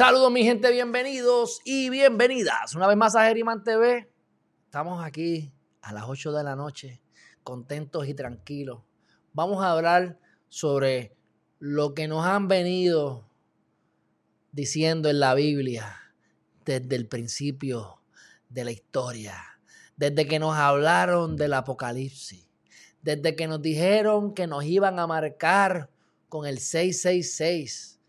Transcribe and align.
Saludos 0.00 0.32
mi 0.32 0.44
gente, 0.44 0.72
bienvenidos 0.72 1.60
y 1.62 1.90
bienvenidas 1.90 2.74
una 2.74 2.86
vez 2.86 2.96
más 2.96 3.14
a 3.14 3.26
Geriman 3.26 3.62
TV. 3.62 4.10
Estamos 4.64 5.04
aquí 5.04 5.52
a 5.82 5.92
las 5.92 6.04
8 6.08 6.32
de 6.32 6.42
la 6.42 6.56
noche, 6.56 7.02
contentos 7.42 8.08
y 8.08 8.14
tranquilos. 8.14 8.80
Vamos 9.34 9.62
a 9.62 9.72
hablar 9.72 10.18
sobre 10.48 11.14
lo 11.58 11.92
que 11.92 12.08
nos 12.08 12.24
han 12.24 12.48
venido 12.48 13.28
diciendo 14.52 15.10
en 15.10 15.20
la 15.20 15.34
Biblia 15.34 15.94
desde 16.64 16.96
el 16.96 17.06
principio 17.06 18.00
de 18.48 18.64
la 18.64 18.70
historia, 18.70 19.36
desde 19.98 20.26
que 20.26 20.38
nos 20.38 20.56
hablaron 20.56 21.36
del 21.36 21.52
Apocalipsis, 21.52 22.48
desde 23.02 23.36
que 23.36 23.46
nos 23.46 23.60
dijeron 23.60 24.32
que 24.32 24.46
nos 24.46 24.64
iban 24.64 24.98
a 24.98 25.06
marcar 25.06 25.90
con 26.30 26.46
el 26.46 26.58
666 26.58 28.00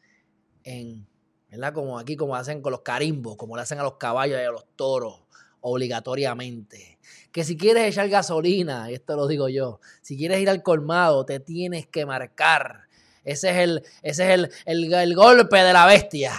en 0.64 1.11
¿verdad? 1.52 1.74
Como 1.74 2.00
aquí, 2.00 2.16
como 2.16 2.36
hacen 2.36 2.62
con 2.62 2.72
los 2.72 2.82
carimbos, 2.82 3.36
como 3.36 3.56
le 3.56 3.62
hacen 3.62 3.80
a 3.80 3.84
los 3.84 3.98
caballos 3.98 4.40
y 4.40 4.44
a 4.44 4.52
los 4.52 4.66
toros, 4.76 5.22
obligatoriamente. 5.60 6.98
Que 7.32 7.44
si 7.44 7.58
quieres 7.58 7.84
echar 7.84 8.10
gasolina, 8.10 8.90
y 8.90 8.96
esto 8.96 9.16
lo 9.16 9.28
digo 9.28 9.50
yo, 9.50 9.80
si 10.02 10.18
quieres 10.18 10.40
ir 10.40 10.50
al 10.50 10.64
colmado, 10.64 11.26
te 11.26 11.40
tienes 11.40 11.88
que 11.88 12.06
marcar. 12.06 12.88
Ese 13.24 13.52
es 13.52 13.58
el, 13.58 13.84
ese 14.02 14.24
es 14.24 14.50
el, 14.66 14.90
el, 14.90 15.16
golpe 15.16 15.58
de 15.58 15.74
la 15.74 15.86
bestia 15.86 16.34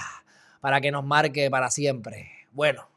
para 0.60 0.80
que 0.80 0.90
nos 0.90 1.04
marque 1.04 1.48
para 1.50 1.70
siempre. 1.70 2.28
Bueno, 2.50 2.88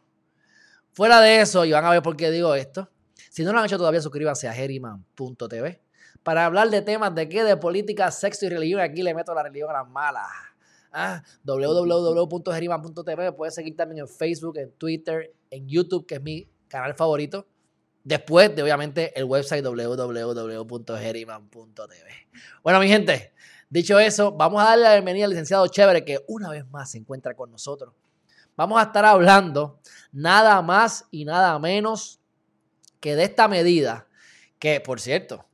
fuera 0.94 1.22
de 1.22 1.42
eso, 1.42 1.66
y 1.66 1.72
van 1.72 1.86
a 1.86 1.92
ver 1.92 2.02
por 2.02 2.16
qué 2.17 2.32
digo 2.32 2.56
esto. 2.56 2.89
Si 3.30 3.44
no 3.44 3.52
lo 3.52 3.59
han 3.59 3.66
hecho 3.66 3.78
todavía, 3.78 4.02
suscríbanse 4.02 4.48
a 4.48 4.54
Geriman.tv 4.54 5.82
para 6.23 6.45
hablar 6.45 6.72
de 6.72 6.82
temas 6.82 7.14
de 7.14 7.30
qué, 7.30 7.44
de 7.44 7.56
política, 7.56 8.09
sexo 8.09 8.48
y 8.48 8.50
religión. 8.50 8.82
Aquí 8.82 9.04
le 9.04 9.14
meto 9.14 9.36
la 9.36 9.44
religión 9.44 9.70
a 9.70 9.73
las 9.73 9.88
malas. 9.88 10.26
Ah, 10.98 11.22
www.geriman.tv. 11.44 13.34
Puedes 13.34 13.54
seguir 13.54 13.76
también 13.76 14.00
en 14.00 14.08
Facebook, 14.08 14.58
en 14.58 14.72
Twitter, 14.72 15.36
en 15.52 15.68
YouTube, 15.68 16.06
que 16.06 16.16
es 16.16 16.22
mi 16.22 16.48
canal 16.70 16.96
favorito. 16.96 17.46
Después 18.02 18.56
de, 18.56 18.64
obviamente, 18.64 19.12
el 19.20 19.26
website 19.26 19.62
www.geriman.tv. 19.62 22.10
Bueno, 22.64 22.80
mi 22.80 22.88
gente, 22.88 23.34
dicho 23.70 24.00
eso, 24.00 24.32
vamos 24.32 24.62
a 24.62 24.70
darle 24.70 24.86
la 24.86 24.94
bienvenida 24.94 25.26
al 25.26 25.32
licenciado 25.32 25.68
Chévere, 25.68 26.06
que 26.06 26.23
una 26.30 26.50
vez 26.50 26.66
más 26.70 26.92
se 26.92 26.98
encuentra 26.98 27.36
con 27.36 27.52
nosotros. 27.52 27.94
Vamos 28.56 28.80
a 28.80 28.84
estar 28.84 29.04
hablando 29.04 29.82
nada 30.14 30.62
más 30.62 31.08
y 31.12 31.26
nada 31.26 31.60
menos 31.60 32.22
que 33.02 33.18
de 33.18 33.26
esta 33.26 33.50
medida, 33.50 34.08
que 34.60 34.80
por 34.80 35.02
cierto, 35.02 35.46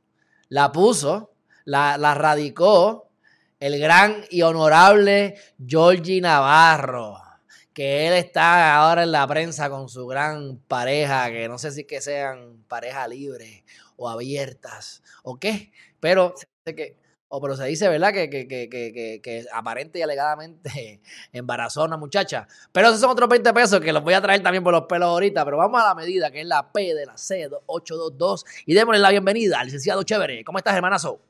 la 0.48 0.70
puso, 0.70 1.32
la, 1.64 1.98
la 1.98 2.14
radicó 2.14 3.11
el 3.62 3.78
gran 3.78 4.24
y 4.28 4.42
honorable 4.42 5.36
Georgie 5.64 6.20
Navarro, 6.20 7.16
que 7.72 8.08
él 8.08 8.14
está 8.14 8.74
ahora 8.74 9.04
en 9.04 9.12
la 9.12 9.24
prensa 9.28 9.70
con 9.70 9.88
su 9.88 10.04
gran 10.08 10.58
pareja, 10.66 11.30
que 11.30 11.46
no 11.46 11.58
sé 11.58 11.70
si 11.70 11.84
que 11.84 12.00
sean 12.00 12.64
pareja 12.66 13.06
libre 13.06 13.64
o 13.94 14.08
abiertas 14.08 15.04
o 15.22 15.38
qué, 15.38 15.70
pero 16.00 16.34
que, 16.64 16.98
o 17.28 17.40
pero 17.40 17.56
se 17.56 17.66
dice, 17.66 17.88
¿verdad? 17.88 18.12
Que, 18.12 18.28
que, 18.28 18.48
que, 18.48 19.20
que, 19.22 19.46
aparente 19.52 20.00
y 20.00 20.02
alegadamente 20.02 21.00
embarazó 21.32 21.84
una 21.84 21.96
muchacha. 21.96 22.48
Pero 22.72 22.88
esos 22.88 22.98
son 22.98 23.10
otros 23.10 23.28
20 23.28 23.52
pesos 23.52 23.78
que 23.78 23.92
los 23.92 24.02
voy 24.02 24.14
a 24.14 24.20
traer 24.20 24.42
también 24.42 24.64
por 24.64 24.72
los 24.72 24.86
pelos 24.86 25.06
ahorita. 25.06 25.44
Pero 25.44 25.58
vamos 25.58 25.80
a 25.80 25.86
la 25.86 25.94
medida, 25.94 26.32
que 26.32 26.40
es 26.40 26.46
la 26.48 26.72
P 26.72 26.94
de 26.94 27.06
la 27.06 27.16
C 27.16 27.48
822. 27.66 28.44
Y 28.66 28.74
démosle 28.74 28.98
la 28.98 29.10
bienvenida 29.10 29.60
al 29.60 29.66
licenciado 29.66 30.02
Chévere. 30.02 30.42
¿Cómo 30.42 30.58
estás, 30.58 30.74
hermanazo? 30.74 31.20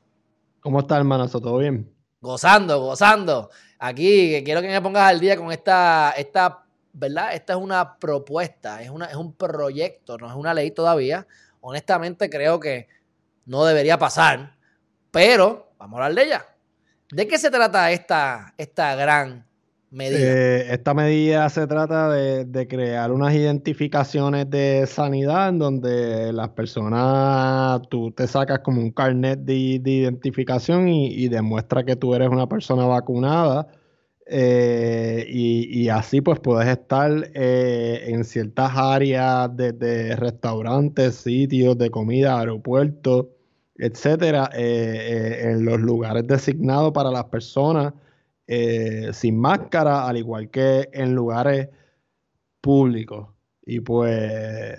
¿Cómo 0.61 0.79
estás, 0.79 0.97
hermanazo? 0.97 1.39
¿Todo 1.39 1.59
bien? 1.59 1.92
Gozando, 2.23 2.79
gozando. 2.79 3.49
Aquí 3.77 4.41
quiero 4.45 4.61
que 4.61 4.69
me 4.69 4.81
pongas 4.81 5.09
al 5.09 5.19
día 5.19 5.35
con 5.35 5.51
esta, 5.51 6.13
esta, 6.15 6.63
¿verdad? 6.93 7.33
Esta 7.33 7.51
es 7.51 7.59
una 7.59 7.99
propuesta, 7.99 8.81
es, 8.81 8.89
una, 8.89 9.07
es 9.07 9.15
un 9.15 9.33
proyecto, 9.33 10.17
no 10.17 10.29
es 10.29 10.33
una 10.33 10.53
ley 10.53 10.71
todavía. 10.71 11.27
Honestamente 11.59 12.29
creo 12.29 12.61
que 12.61 12.87
no 13.43 13.65
debería 13.65 13.97
pasar, 13.97 14.55
pero 15.11 15.73
vamos 15.77 15.99
a 15.99 16.05
hablar 16.05 16.15
de 16.15 16.23
ella. 16.29 16.45
¿De 17.11 17.27
qué 17.27 17.37
se 17.37 17.51
trata 17.51 17.91
esta, 17.91 18.53
esta 18.57 18.95
gran 18.95 19.45
eh, 19.99 20.67
esta 20.71 20.93
medida 20.93 21.47
se 21.49 21.67
trata 21.67 22.09
de, 22.09 22.67
crear 22.67 23.11
unas 23.11 23.33
identificaciones 23.33 24.49
de 24.49 24.87
sanidad 24.87 25.49
en 25.49 25.59
donde 25.59 26.33
las 26.33 26.49
personas, 26.49 27.81
tú 27.89 28.11
te 28.11 28.27
sacas 28.27 28.59
como 28.59 28.81
un 28.81 28.91
carnet 28.91 29.39
de, 29.39 29.53
identificación 29.55 30.87
y, 30.87 31.27
demuestra 31.27 31.83
que 31.83 31.95
tú 31.95 32.15
eres 32.15 32.29
una 32.29 32.47
persona 32.47 32.85
vacunada. 32.85 33.67
Eh, 34.25 35.25
y, 35.29 35.89
así 35.89 36.21
pues 36.21 36.39
puedes 36.39 36.67
estar 36.69 37.11
eh, 37.33 38.05
en 38.07 38.23
ciertas 38.23 38.71
áreas 38.75 39.55
de, 39.55 40.15
restaurantes, 40.15 41.15
sitios 41.15 41.77
de 41.77 41.91
comida, 41.91 42.39
aeropuertos, 42.39 43.27
etcétera, 43.77 44.49
en 44.53 45.65
los 45.65 45.79
lugares 45.81 46.25
designados 46.27 46.93
para 46.93 47.11
las 47.11 47.25
personas 47.25 47.93
eh, 48.47 49.09
sin 49.13 49.39
máscara, 49.39 50.07
al 50.07 50.17
igual 50.17 50.49
que 50.49 50.89
en 50.93 51.15
lugares 51.15 51.69
públicos. 52.61 53.29
Y 53.65 53.79
pues 53.79 54.77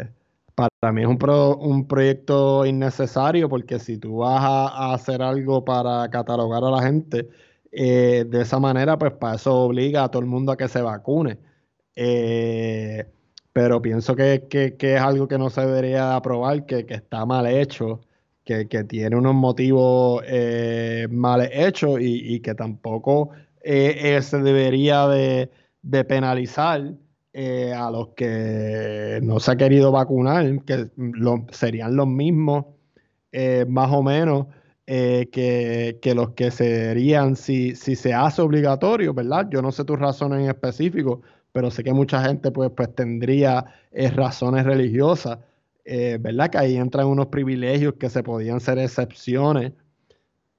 para 0.55 0.93
mí 0.93 1.03
es 1.03 1.09
un, 1.09 1.19
un 1.61 1.87
proyecto 1.89 2.67
innecesario 2.67 3.49
porque 3.49 3.79
si 3.79 3.99
tú 3.99 4.19
vas 4.19 4.43
a, 4.43 4.95
hacer 4.95 5.23
algo 5.23 5.65
para 5.65 6.09
catalogar 6.11 6.63
a 6.65 6.71
la 6.71 6.83
gente 6.83 7.29
eh, 7.73 8.25
de 8.29 8.43
esa 8.43 8.59
manera, 8.61 8.99
pues 8.99 9.13
para 9.13 9.37
eso 9.37 9.55
obliga 9.55 10.05
a 10.05 10.11
todo 10.11 10.21
el 10.23 10.29
mundo 10.29 10.53
a 10.53 10.57
que 10.57 10.69
se 10.69 10.83
vacune. 10.83 11.39
Eh, 11.97 13.07
pero 13.53 13.81
pienso 13.83 14.17
que, 14.17 14.47
es 14.79 15.01
algo 15.01 15.29
que 15.29 15.39
no 15.39 15.51
se 15.51 15.63
debería 15.63 16.17
aprobar, 16.17 16.67
que, 16.67 16.87
está 16.89 17.25
mal 17.27 17.47
hecho, 17.47 18.01
que, 18.45 18.67
tiene 18.85 19.17
unos 19.17 19.35
motivos 19.35 20.23
mal 21.11 21.49
hechos 21.53 21.99
y, 22.01 22.41
que 22.41 22.55
tampoco 22.55 23.31
eh, 23.67 24.17
eh, 24.17 24.23
se 24.23 24.41
debería 24.41 25.09
de, 25.09 25.51
penalizar 26.07 26.93
eh, 27.33 27.73
a 27.73 27.91
los 27.91 28.09
que 28.09 29.21
no 29.23 29.41
se 29.41 29.53
ha 29.53 29.57
querido 29.57 29.91
vacunar, 29.91 30.63
que 30.67 30.91
serían 31.51 31.97
los 31.97 32.07
mismos, 32.07 32.67
más 33.69 33.91
o 33.91 34.03
menos, 34.03 34.47
que, 34.87 36.13
los 36.15 36.31
que 36.33 36.51
serían 36.51 37.37
si, 37.37 37.75
si 37.75 37.97
se 37.97 38.13
hace 38.13 38.43
obligatorio, 38.43 39.15
¿verdad? 39.15 39.49
Yo 39.51 39.63
no 39.63 39.73
sé 39.73 39.85
tus 39.85 39.99
razones 39.99 40.41
en 40.41 40.51
específico, 40.51 41.23
pero 41.53 41.71
sé 41.71 41.83
que 41.83 41.93
mucha 41.95 42.23
gente 42.23 42.51
pues, 42.51 42.71
pues 42.77 42.95
tendría 42.95 43.65
razones 44.15 44.65
religiosas, 44.65 45.39
¿verdad? 45.85 46.51
Que 46.51 46.59
ahí 46.59 46.77
entran 46.77 47.07
unos 47.07 47.29
privilegios 47.29 47.95
que 47.95 48.11
se 48.11 48.23
podían 48.23 48.61
ser 48.61 48.79
excepciones 48.79 49.73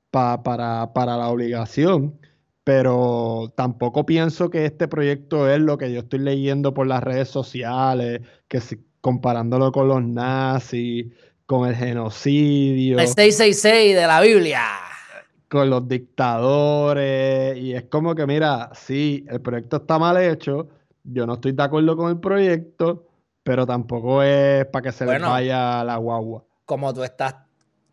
para, 0.10 0.92
para 0.94 1.18
la 1.18 1.30
obligación 1.30 2.18
pero 2.66 3.54
tampoco 3.56 4.08
pienso 4.08 4.50
que 4.50 4.66
este 4.66 4.88
proyecto 4.88 5.48
es 5.48 5.60
lo 5.60 5.78
que 5.78 5.94
yo 5.94 6.00
estoy 6.00 6.18
leyendo 6.18 6.74
por 6.74 6.88
las 6.88 7.04
redes 7.04 7.30
sociales, 7.30 8.22
que 8.48 8.60
si, 8.60 8.84
comparándolo 9.02 9.72
con 9.72 9.88
los 9.88 10.04
nazis, 10.04 11.14
con 11.46 11.70
el 11.70 11.76
genocidio. 11.76 12.98
El 12.98 13.06
666 13.06 13.96
de 13.96 14.08
la 14.08 14.20
Biblia. 14.20 14.64
Con 15.48 15.70
los 15.70 15.88
dictadores. 15.88 17.56
Y 17.56 17.76
es 17.76 17.84
como 17.84 18.16
que, 18.16 18.26
mira, 18.26 18.72
sí, 18.74 19.24
el 19.30 19.42
proyecto 19.42 19.78
está 19.78 20.00
mal 20.00 20.18
hecho. 20.18 20.68
Yo 21.04 21.28
no 21.28 21.36
estoy 21.36 21.52
de 21.52 21.62
acuerdo 21.62 21.96
con 21.96 22.10
el 22.10 22.20
proyecto, 22.20 23.08
pero 23.44 23.68
tampoco 23.68 24.24
es 24.24 24.66
para 24.66 24.82
que 24.82 24.92
se 24.92 25.06
le 25.06 25.20
vaya 25.20 25.84
la 25.84 25.98
guagua. 25.98 26.44
Como 26.66 26.92
tú 26.92 27.04
estás, 27.04 27.36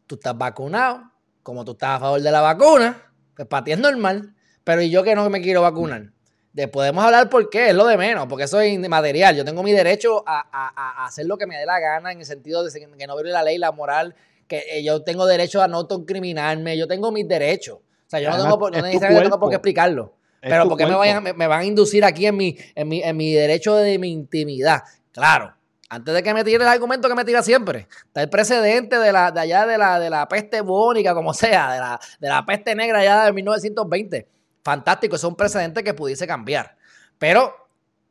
tú 0.06 0.14
estás 0.14 0.38
vacunado, 0.38 1.02
como 1.42 1.62
tú 1.62 1.72
estás 1.72 1.96
a 1.98 2.00
favor 2.00 2.22
de 2.22 2.32
la 2.32 2.40
vacuna, 2.40 2.96
pues 3.36 3.46
para 3.46 3.64
ti 3.64 3.72
es 3.72 3.78
normal. 3.78 4.34
Pero 4.64 4.82
yo 4.82 5.02
que 5.02 5.14
no 5.14 5.28
me 5.30 5.40
quiero 5.40 5.62
vacunar. 5.62 6.10
De, 6.52 6.68
podemos 6.68 7.02
hablar 7.02 7.30
por 7.30 7.48
qué, 7.48 7.70
es 7.70 7.74
lo 7.74 7.86
de 7.86 7.96
menos, 7.96 8.26
porque 8.26 8.44
eso 8.44 8.60
es 8.60 8.72
inmaterial. 8.72 9.34
Yo 9.34 9.44
tengo 9.44 9.62
mi 9.62 9.72
derecho 9.72 10.22
a, 10.26 11.04
hacer 11.06 11.26
lo 11.26 11.38
que 11.38 11.46
me 11.46 11.56
dé 11.56 11.64
la 11.64 11.80
gana 11.80 12.12
en 12.12 12.20
el 12.20 12.26
sentido 12.26 12.62
de 12.62 12.88
que 12.98 13.06
no 13.06 13.14
viole 13.14 13.30
la 13.30 13.42
ley, 13.42 13.56
la 13.56 13.72
moral, 13.72 14.14
que 14.46 14.64
eh, 14.70 14.84
yo 14.84 15.02
tengo 15.02 15.24
derecho 15.26 15.62
a 15.62 15.68
no 15.68 15.86
criminarme, 16.06 16.76
yo 16.76 16.86
tengo 16.86 17.10
mis 17.10 17.26
derechos. 17.26 17.76
O 17.78 18.10
sea, 18.12 18.20
yo 18.20 18.28
no 18.30 18.36
tengo, 18.36 18.58
por, 18.58 18.72
qué 18.72 19.54
explicarlo. 19.54 20.14
pero 20.42 20.68
porque 20.68 20.84
me, 20.84 20.94
vayan, 20.94 21.22
me, 21.22 21.46
van 21.46 21.60
a 21.60 21.64
inducir 21.64 22.04
aquí 22.04 22.26
en 22.26 22.36
mi, 22.36 22.58
en, 22.74 22.86
mi, 22.86 23.02
en 23.02 23.16
mi 23.16 23.32
derecho 23.32 23.74
de 23.76 23.98
mi 23.98 24.12
intimidad. 24.12 24.82
Claro, 25.12 25.54
antes 25.88 26.14
de 26.14 26.22
que 26.22 26.34
me 26.34 26.44
tire 26.44 26.62
el 26.62 26.68
argumento 26.68 27.08
que 27.08 27.14
me 27.14 27.24
tira 27.24 27.42
siempre, 27.42 27.86
está 28.06 28.20
el 28.20 28.28
precedente 28.28 28.98
de, 28.98 29.12
la, 29.12 29.30
de 29.30 29.40
allá 29.40 29.66
de 29.66 29.78
la, 29.78 29.98
de 29.98 30.10
la 30.10 30.28
peste 30.28 30.60
bónica, 30.60 31.14
como 31.14 31.32
sea, 31.32 31.72
de 31.72 31.80
la, 31.80 32.00
de 32.20 32.28
la 32.28 32.44
peste 32.44 32.74
negra 32.74 32.98
allá 32.98 33.24
de 33.24 33.32
1920 33.32 34.28
fantástico, 34.62 35.16
es 35.16 35.24
un 35.24 35.36
precedente 35.36 35.82
que 35.84 35.94
pudiese 35.94 36.26
cambiar. 36.26 36.76
Pero 37.18 37.68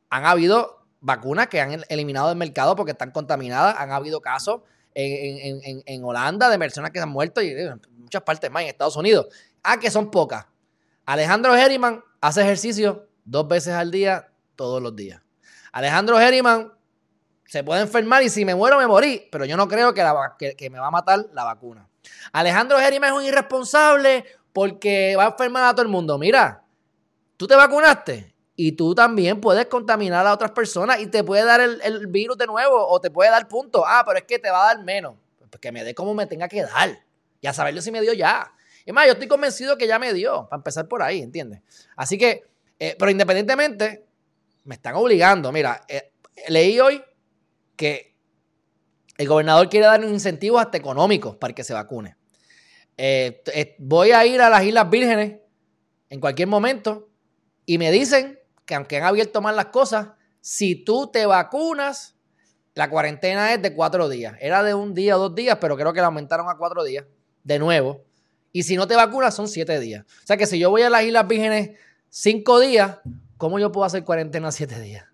han 0.09 0.25
habido 0.25 0.85
vacunas 0.99 1.47
que 1.47 1.59
han 1.59 1.83
eliminado 1.89 2.29
del 2.29 2.37
mercado 2.37 2.75
porque 2.75 2.91
están 2.91 3.11
contaminadas, 3.11 3.75
han 3.77 3.91
habido 3.91 4.21
casos 4.21 4.61
en, 4.93 6.03
Holanda 6.03 6.49
de 6.49 6.59
personas 6.59 6.91
que 6.91 6.99
han 6.99 7.09
muerto 7.09 7.41
y 7.41 7.51
en 7.51 7.81
muchas 7.97 8.21
partes 8.23 8.51
más, 8.51 8.63
en 8.63 8.69
Estados 8.69 8.95
Unidos. 8.95 9.27
Ah, 9.63 9.79
que 9.79 9.91
son 9.91 10.11
pocas. 10.11 10.45
Alejandro 11.05 11.55
Herriman 11.55 12.03
hace 12.19 12.41
ejercicio 12.41 13.07
dos 13.25 13.47
veces 13.47 13.73
al 13.73 13.91
día, 13.91 14.31
todos 14.55 14.81
los 14.81 14.95
días. 14.95 15.21
Alejandro 15.71 16.19
Herriman 16.19 16.73
se 17.45 17.63
puede 17.63 17.81
enfermar 17.81 18.23
y 18.23 18.29
si 18.29 18.45
me 18.45 18.55
muero 18.55 18.77
me 18.77 18.87
morí, 18.87 19.27
pero 19.31 19.45
yo 19.45 19.57
no 19.57 19.67
creo 19.67 19.93
que, 19.93 20.55
que, 20.55 20.69
me 20.69 20.79
va 20.79 20.87
a 20.87 20.91
matar 20.91 21.25
la 21.33 21.43
vacuna. 21.43 21.87
Alejandro 22.31 22.79
Herriman 22.79 23.11
es 23.11 23.15
un 23.17 23.25
irresponsable 23.25 24.25
porque 24.53 25.15
va 25.17 25.25
a 25.25 25.29
enfermar 25.29 25.63
a 25.63 25.71
todo 25.71 25.83
el 25.83 25.87
mundo. 25.87 26.17
Mira, 26.17 26.63
tú 27.37 27.47
te 27.47 27.55
vacunaste 27.55 28.33
y 28.55 28.73
tú 28.73 28.93
también 28.93 29.41
puedes 29.41 29.65
contaminar 29.67 30.27
a 30.27 30.33
otras 30.33 30.51
personas 30.51 30.99
y 30.99 31.07
te 31.07 31.23
puede 31.23 31.43
dar 31.43 31.61
el, 31.61 32.07
virus 32.07 32.37
de 32.37 32.47
nuevo 32.47 32.87
o 32.87 32.99
te 32.99 33.09
puede 33.09 33.31
dar 33.31 33.47
punto. 33.47 33.83
Ah, 33.85 34.03
pero 34.05 34.19
es 34.19 34.25
que 34.25 34.39
te 34.39 34.49
va 34.49 34.69
a 34.69 34.75
dar 34.75 34.83
menos. 34.83 35.15
Pues 35.37 35.49
que 35.59 35.71
me 35.71 35.83
dé 35.83 35.95
como 35.95 36.13
me 36.13 36.27
tenga 36.27 36.47
que 36.47 36.63
dar. 36.63 36.99
Ya 37.41 37.53
saberlo 37.53 37.81
si 37.81 37.91
me 37.91 38.01
dio 38.01 38.13
ya. 38.13 38.53
Es 38.85 38.93
más, 38.93 39.05
yo 39.05 39.13
estoy 39.13 39.27
convencido 39.27 39.77
que 39.77 39.87
ya 39.87 39.99
me 39.99 40.13
dio, 40.13 40.47
para 40.49 40.59
empezar 40.59 40.87
por 40.87 41.01
ahí, 41.01 41.21
¿entiendes? 41.21 41.61
Así 41.95 42.17
que, 42.17 42.43
eh, 42.79 42.95
pero 42.97 43.11
independientemente, 43.11 44.05
me 44.63 44.75
están 44.75 44.95
obligando. 44.95 45.51
Mira, 45.51 45.81
eh, 45.87 46.11
leí 46.47 46.79
hoy 46.79 47.03
que 47.75 48.15
el 49.17 49.27
gobernador 49.27 49.69
quiere 49.69 49.85
dar 49.85 50.03
un 50.03 50.13
incentivo 50.13 50.59
hasta 50.59 50.77
económicos 50.77 51.35
para 51.35 51.53
que 51.53 51.63
se 51.63 51.73
vacune. 51.73 52.15
Eh, 52.97 53.75
voy 53.79 54.11
a 54.11 54.25
ir 54.25 54.41
a 54.41 54.49
las 54.49 54.63
Islas 54.63 54.89
Vírgenes 54.89 55.39
en 56.09 56.19
cualquier 56.19 56.47
momento 56.47 57.09
y 57.65 57.77
me 57.77 57.91
dicen 57.91 58.39
que 58.65 58.75
aunque 58.75 58.97
han 58.97 59.03
abierto 59.03 59.41
mal 59.41 59.55
las 59.55 59.67
cosas, 59.67 60.09
si 60.39 60.75
tú 60.75 61.09
te 61.11 61.25
vacunas, 61.25 62.15
la 62.73 62.89
cuarentena 62.89 63.53
es 63.53 63.61
de 63.61 63.73
cuatro 63.73 64.09
días. 64.09 64.35
Era 64.39 64.63
de 64.63 64.73
un 64.73 64.93
día 64.93 65.17
o 65.17 65.19
dos 65.19 65.35
días, 65.35 65.57
pero 65.59 65.75
creo 65.77 65.93
que 65.93 66.01
la 66.01 66.07
aumentaron 66.07 66.49
a 66.49 66.57
cuatro 66.57 66.83
días 66.83 67.05
de 67.43 67.59
nuevo. 67.59 68.03
Y 68.51 68.63
si 68.63 68.75
no 68.75 68.87
te 68.87 68.95
vacunas, 68.95 69.35
son 69.35 69.47
siete 69.47 69.79
días. 69.79 70.05
O 70.23 70.27
sea 70.27 70.37
que 70.37 70.45
si 70.45 70.59
yo 70.59 70.69
voy 70.69 70.81
a 70.81 70.89
las 70.89 71.03
Islas 71.03 71.27
Vírgenes 71.27 71.71
cinco 72.09 72.59
días, 72.59 72.97
¿cómo 73.37 73.59
yo 73.59 73.71
puedo 73.71 73.85
hacer 73.85 74.03
cuarentena 74.03 74.51
siete 74.51 74.79
días? 74.79 75.05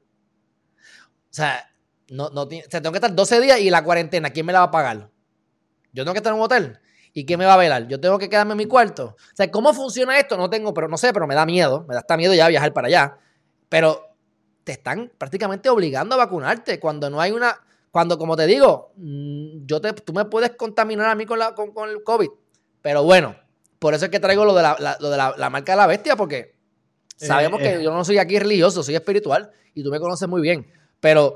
O 1.30 1.34
sea, 1.38 1.70
no, 2.10 2.30
no, 2.30 2.48
tengo 2.48 2.92
que 2.92 2.98
estar 2.98 3.14
12 3.14 3.42
días 3.42 3.60
y 3.60 3.70
la 3.70 3.84
cuarentena, 3.84 4.30
¿quién 4.32 4.46
me 4.46 4.54
la 4.54 4.60
va 4.60 4.66
a 4.66 4.72
pagar? 4.72 5.10
Yo 5.94 6.04
tengo 6.04 6.14
que 6.14 6.20
estar 6.20 6.32
en 6.32 6.40
un 6.40 6.46
hotel. 6.46 6.80
¿Y 7.18 7.26
quién 7.26 7.40
me 7.40 7.46
va 7.48 7.56
a 7.56 7.58
velar? 7.58 7.88
Yo 7.88 8.00
tengo 8.00 8.20
que 8.20 8.30
quedarme 8.30 8.52
en 8.52 8.60
mi 8.60 8.68
cuarto. 8.68 9.16
O 9.18 9.36
sea, 9.36 9.50
¿cómo 9.50 9.74
funciona 9.74 10.20
esto? 10.20 10.38
No 10.38 10.52
tengo, 10.52 10.72
pero 10.72 10.88
no 10.88 11.00
sé, 11.00 11.12
pero 11.14 11.26
me 11.26 11.34
da 11.34 11.48
miedo. 11.48 11.84
Me 11.88 11.96
da 11.96 12.02
hasta 12.02 12.16
miedo 12.16 12.32
ya 12.36 12.48
viajar 12.48 12.74
para 12.74 12.90
allá. 12.90 13.18
Pero 13.70 14.16
te 14.64 14.74
están 14.74 15.12
prácticamente 15.18 15.68
obligando 15.68 16.14
a 16.14 16.20
vacunarte 16.20 16.80
cuando 16.80 17.10
no 17.10 17.20
hay 17.20 17.32
una. 17.32 17.60
Cuando, 17.90 18.20
como 18.20 18.38
te 18.38 18.46
digo, 18.46 18.94
mm, 18.98 19.66
yo 19.66 19.82
te, 19.82 19.94
tú 19.94 20.14
me 20.14 20.26
puedes 20.26 20.52
contaminar 20.52 21.10
a 21.10 21.16
mí 21.16 21.26
con, 21.26 21.40
la, 21.40 21.56
con, 21.56 21.90
el 21.90 22.04
COVID. 22.04 22.30
Pero 22.84 23.02
bueno, 23.02 23.36
por 23.80 23.96
eso 23.96 24.06
es 24.06 24.12
que 24.12 24.20
traigo 24.20 24.46
lo 24.46 24.54
de 24.54 24.62
la, 24.62 24.98
lo 25.00 25.10
de 25.10 25.18
la, 25.18 25.50
marca 25.50 25.72
de 25.72 25.78
la 25.78 25.88
bestia, 25.88 26.16
porque 26.16 26.54
sabemos 27.16 27.60
que 27.60 27.70
eh, 27.70 27.80
eh. 27.80 27.84
yo 27.84 27.92
no 27.92 28.06
soy 28.06 28.20
aquí 28.20 28.38
religioso, 28.38 28.84
soy 28.84 28.94
espiritual 28.94 29.50
y 29.74 29.84
tú 29.84 29.90
me 29.90 30.00
conoces 30.00 30.30
muy 30.30 30.42
bien. 30.44 30.72
Pero, 31.00 31.36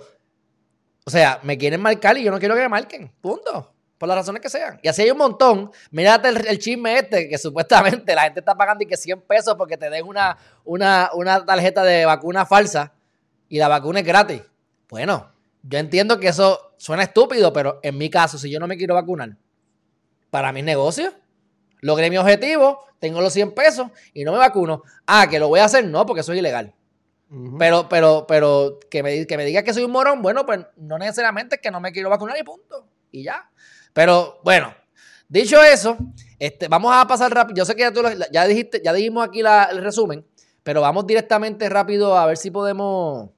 o 1.04 1.10
sea, 1.10 1.39
me 1.42 1.57
quieren 1.57 1.81
marcar 1.81 2.19
y 2.19 2.24
yo 2.24 2.30
no 2.30 2.38
quiero 2.38 2.54
que 2.54 2.62
me 2.62 2.69
marquen. 2.69 3.12
Punto 3.19 3.74
por 4.01 4.07
las 4.07 4.18
razones 4.18 4.42
que 4.42 4.50
sean. 4.50 4.80
Y 4.81 4.88
así 4.88 5.03
hay 5.03 5.12
un 5.12 5.19
montón. 5.19 5.69
Mírate 5.92 6.30
el, 6.30 6.57
chisme 6.57 6.98
este, 6.98 7.30
que 7.30 7.38
supuestamente 7.38 8.15
la 8.15 8.24
gente 8.24 8.39
está 8.39 8.56
pagando 8.56 8.83
y 8.83 8.88
que 8.88 8.98
100 8.98 9.21
pesos 9.21 9.53
porque 9.53 9.77
te 9.77 9.92
den 9.92 10.07
una, 10.07 10.39
una, 10.65 11.12
una 11.13 11.45
tarjeta 11.45 11.83
de 11.83 12.03
vacuna 12.03 12.48
falsa 12.48 12.94
y 13.48 13.59
la 13.59 13.68
vacuna 13.68 14.00
es 14.00 14.06
gratis. 14.07 14.42
Bueno, 14.89 15.31
yo 15.62 15.77
entiendo 15.77 16.19
que 16.19 16.30
eso 16.30 16.74
suena 16.77 17.03
estúpido, 17.03 17.53
pero 17.53 17.80
en 17.83 17.95
mi 17.95 18.09
caso, 18.09 18.39
si 18.39 18.50
yo 18.50 18.59
no 18.59 18.65
me 18.65 18.75
quiero 18.75 18.95
vacunar 18.95 19.38
para 20.31 20.51
mis 20.51 20.63
negocios, 20.63 21.13
logré 21.81 22.09
mi 22.09 22.18
objetivo, 22.18 22.83
tengo 22.97 23.21
los 23.21 23.31
100 23.33 23.54
pesos 23.54 23.92
y 24.15 24.24
no 24.24 24.31
me 24.31 24.39
vacuno. 24.39 24.81
Ah, 25.06 25.27
que 25.30 25.38
lo 25.38 25.47
voy 25.47 25.59
a 25.59 25.65
hacer, 25.65 25.86
no, 25.86 26.07
porque 26.07 26.24
soy 26.24 26.39
ilegal. 26.39 26.74
Pero, 27.59 27.88
pero, 27.88 28.25
pero 28.27 28.80
que 28.89 29.04
me, 29.04 29.27
que 29.27 29.38
me 29.38 29.45
diga 29.45 29.62
que 29.62 29.75
soy 29.75 29.83
un 29.83 29.92
morón, 29.92 30.24
bueno, 30.24 30.44
pues 30.44 30.62
no 30.77 30.97
necesariamente 30.97 31.57
es 31.57 31.62
que 31.62 31.69
no 31.69 31.80
me 31.80 31.92
quiero 31.92 32.09
vacunar 32.09 32.36
y 32.39 32.44
punto. 32.44 32.88
Y 33.12 33.21
ya. 33.21 33.47
Pero 33.94 34.40
bueno, 34.44 34.74
dicho 35.28 35.62
eso, 35.62 35.98
este, 36.40 36.68
vamos 36.68 36.92
a 36.96 37.06
pasar 37.08 37.34
rápido. 37.34 37.58
Yo 37.58 37.66
sé 37.66 37.76
que 37.76 37.82
ya, 37.82 37.92
tú 37.92 38.02
ya 38.32 38.48
dijiste, 38.48 38.82
ya 38.84 38.94
dijimos 38.94 39.28
aquí 39.28 39.42
el 39.42 39.84
resumen, 39.84 40.26
pero 40.64 40.82
vamos 40.82 41.06
directamente 41.06 41.68
rápido 41.70 42.18
a 42.18 42.26
ver 42.26 42.38
si 42.38 42.52
podemos 42.52 43.30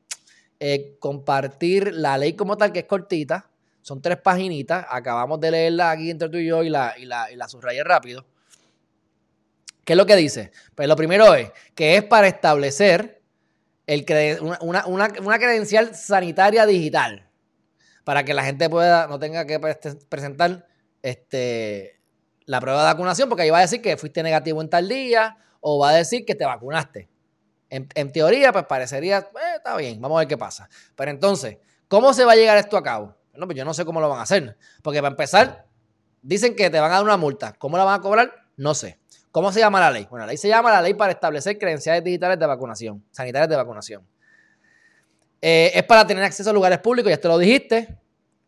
eh, 0.59 0.95
compartir 0.99 1.93
la 1.93 2.17
ley 2.17 2.33
como 2.33 2.57
tal, 2.57 2.71
que 2.71 2.79
es 2.79 2.85
cortita. 2.85 3.49
Son 3.81 4.01
tres 4.01 4.17
paginitas. 4.17 4.85
Acabamos 4.89 5.39
de 5.41 5.51
leerla 5.51 5.91
aquí 5.91 6.09
entre 6.09 6.29
tú 6.29 6.37
y 6.37 6.47
yo 6.47 6.63
y 6.63 6.69
la, 6.69 6.93
y 6.97 7.05
la, 7.05 7.31
y 7.31 7.35
la 7.35 7.47
subrayé 7.47 7.83
rápido. 7.83 8.25
¿Qué 9.83 9.93
es 9.93 9.97
lo 9.97 10.05
que 10.05 10.15
dice? 10.15 10.51
Pues 10.73 10.87
lo 10.87 10.95
primero 10.95 11.33
es 11.35 11.51
que 11.75 11.97
es 11.97 12.03
para 12.03 12.27
establecer 12.27 13.21
el 13.85 14.05
una, 14.61 14.85
una 14.85 15.37
credencial 15.39 15.93
sanitaria 15.93 16.65
digital 16.65 17.27
para 18.03 18.23
que 18.23 18.33
la 18.33 18.43
gente 18.43 18.69
pueda, 18.69 19.07
no 19.07 19.19
tenga 19.19 19.45
que 19.45 19.59
presentar 20.09 20.67
este, 21.01 22.01
la 22.45 22.59
prueba 22.59 22.79
de 22.81 22.85
vacunación, 22.85 23.29
porque 23.29 23.43
ahí 23.43 23.49
va 23.49 23.59
a 23.59 23.61
decir 23.61 23.81
que 23.81 23.97
fuiste 23.97 24.23
negativo 24.23 24.61
en 24.61 24.69
tal 24.69 24.87
día 24.87 25.37
o 25.61 25.79
va 25.79 25.89
a 25.89 25.93
decir 25.93 26.25
que 26.25 26.35
te 26.35 26.45
vacunaste. 26.45 27.09
En, 27.69 28.11
teoría, 28.11 28.51
pues 28.51 28.65
parecería, 28.65 29.17
eh, 29.17 29.55
está 29.55 29.75
bien, 29.77 29.99
vamos 29.99 30.17
a 30.17 30.19
ver 30.19 30.27
qué 30.27 30.37
pasa. 30.37 30.69
Pero 30.95 31.09
entonces, 31.09 31.57
¿cómo 31.87 32.13
se 32.13 32.23
va 32.23 32.33
a 32.33 32.35
llegar 32.35 32.55
esto 32.57 32.77
a 32.77 32.83
cabo? 32.83 33.15
Bueno, 33.31 33.47
pues 33.47 33.57
yo 33.57 33.65
no 33.65 33.73
sé 33.73 33.83
cómo 33.83 33.99
lo 33.99 34.09
van 34.09 34.19
a 34.19 34.23
hacer. 34.23 34.57
Porque 34.83 34.99
para 34.99 35.09
empezar, 35.09 35.65
dicen 36.21 36.55
que 36.55 36.69
te 36.69 36.79
van 36.79 36.91
a 36.91 36.95
dar 36.95 37.03
una 37.03 37.17
multa. 37.17 37.53
¿Cómo 37.53 37.75
la 37.77 37.83
van 37.83 37.99
a 37.99 38.01
cobrar? 38.01 38.31
No 38.57 38.75
sé. 38.75 38.99
¿Cómo 39.31 39.51
se 39.51 39.59
llama 39.59 39.79
la 39.79 39.89
ley? 39.89 40.05
Bueno, 40.07 40.27
la 40.27 40.27
ley 40.27 40.37
se 40.37 40.49
llama 40.49 40.71
la 40.71 40.83
ley 40.83 40.93
para 40.93 41.13
establecer 41.13 41.57
credenciales 41.57 42.03
digitales 42.03 42.37
de 42.37 42.45
vacunación, 42.45 43.03
sanitarias 43.09 43.49
de 43.49 43.55
vacunación. 43.55 44.07
Eh, 45.45 45.77
es 45.77 45.83
para 45.83 46.07
tener 46.07 46.23
acceso 46.23 46.49
a 46.51 46.53
lugares 46.53 46.79
públicos, 46.79 47.09
ya 47.09 47.17
te 47.17 47.27
lo 47.27 47.37
dijiste. 47.37 47.99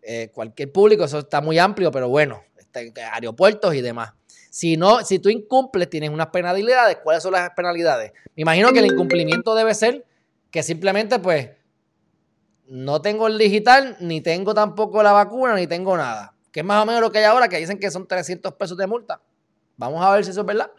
Eh, 0.01 0.29
cualquier 0.33 0.71
público, 0.71 1.03
eso 1.03 1.19
está 1.19 1.41
muy 1.41 1.59
amplio, 1.59 1.91
pero 1.91 2.07
bueno, 2.07 2.41
aeropuertos 3.11 3.75
y 3.75 3.81
demás. 3.81 4.13
Si 4.49 4.77
no, 4.77 5.03
si 5.03 5.19
tú 5.19 5.27
incumples, 5.27 5.89
tienes 5.89 6.09
unas 6.09 6.27
penalidades. 6.27 6.99
¿Cuáles 7.03 7.21
son 7.21 7.33
las 7.33 7.49
penalidades? 7.49 8.13
Me 8.33 8.43
imagino 8.43 8.71
que 8.71 8.79
el 8.79 8.85
incumplimiento 8.85 9.53
debe 9.55 9.73
ser 9.73 10.05
que 10.49 10.63
simplemente, 10.63 11.19
pues, 11.19 11.49
no 12.67 13.01
tengo 13.01 13.27
el 13.27 13.37
digital, 13.37 13.97
ni 13.99 14.21
tengo 14.21 14.53
tampoco 14.53 15.03
la 15.03 15.11
vacuna, 15.11 15.53
ni 15.55 15.67
tengo 15.67 15.97
nada. 15.97 16.33
Que 16.53 16.61
es 16.61 16.65
más 16.65 16.81
o 16.81 16.85
menos 16.85 17.01
lo 17.01 17.11
que 17.11 17.17
hay 17.17 17.25
ahora, 17.25 17.49
que 17.49 17.57
dicen 17.57 17.77
que 17.77 17.91
son 17.91 18.07
300 18.07 18.53
pesos 18.53 18.77
de 18.77 18.87
multa. 18.87 19.21
Vamos 19.75 20.01
a 20.01 20.11
ver 20.11 20.23
si 20.23 20.31
eso 20.31 20.39
es 20.39 20.47
verdad. 20.47 20.71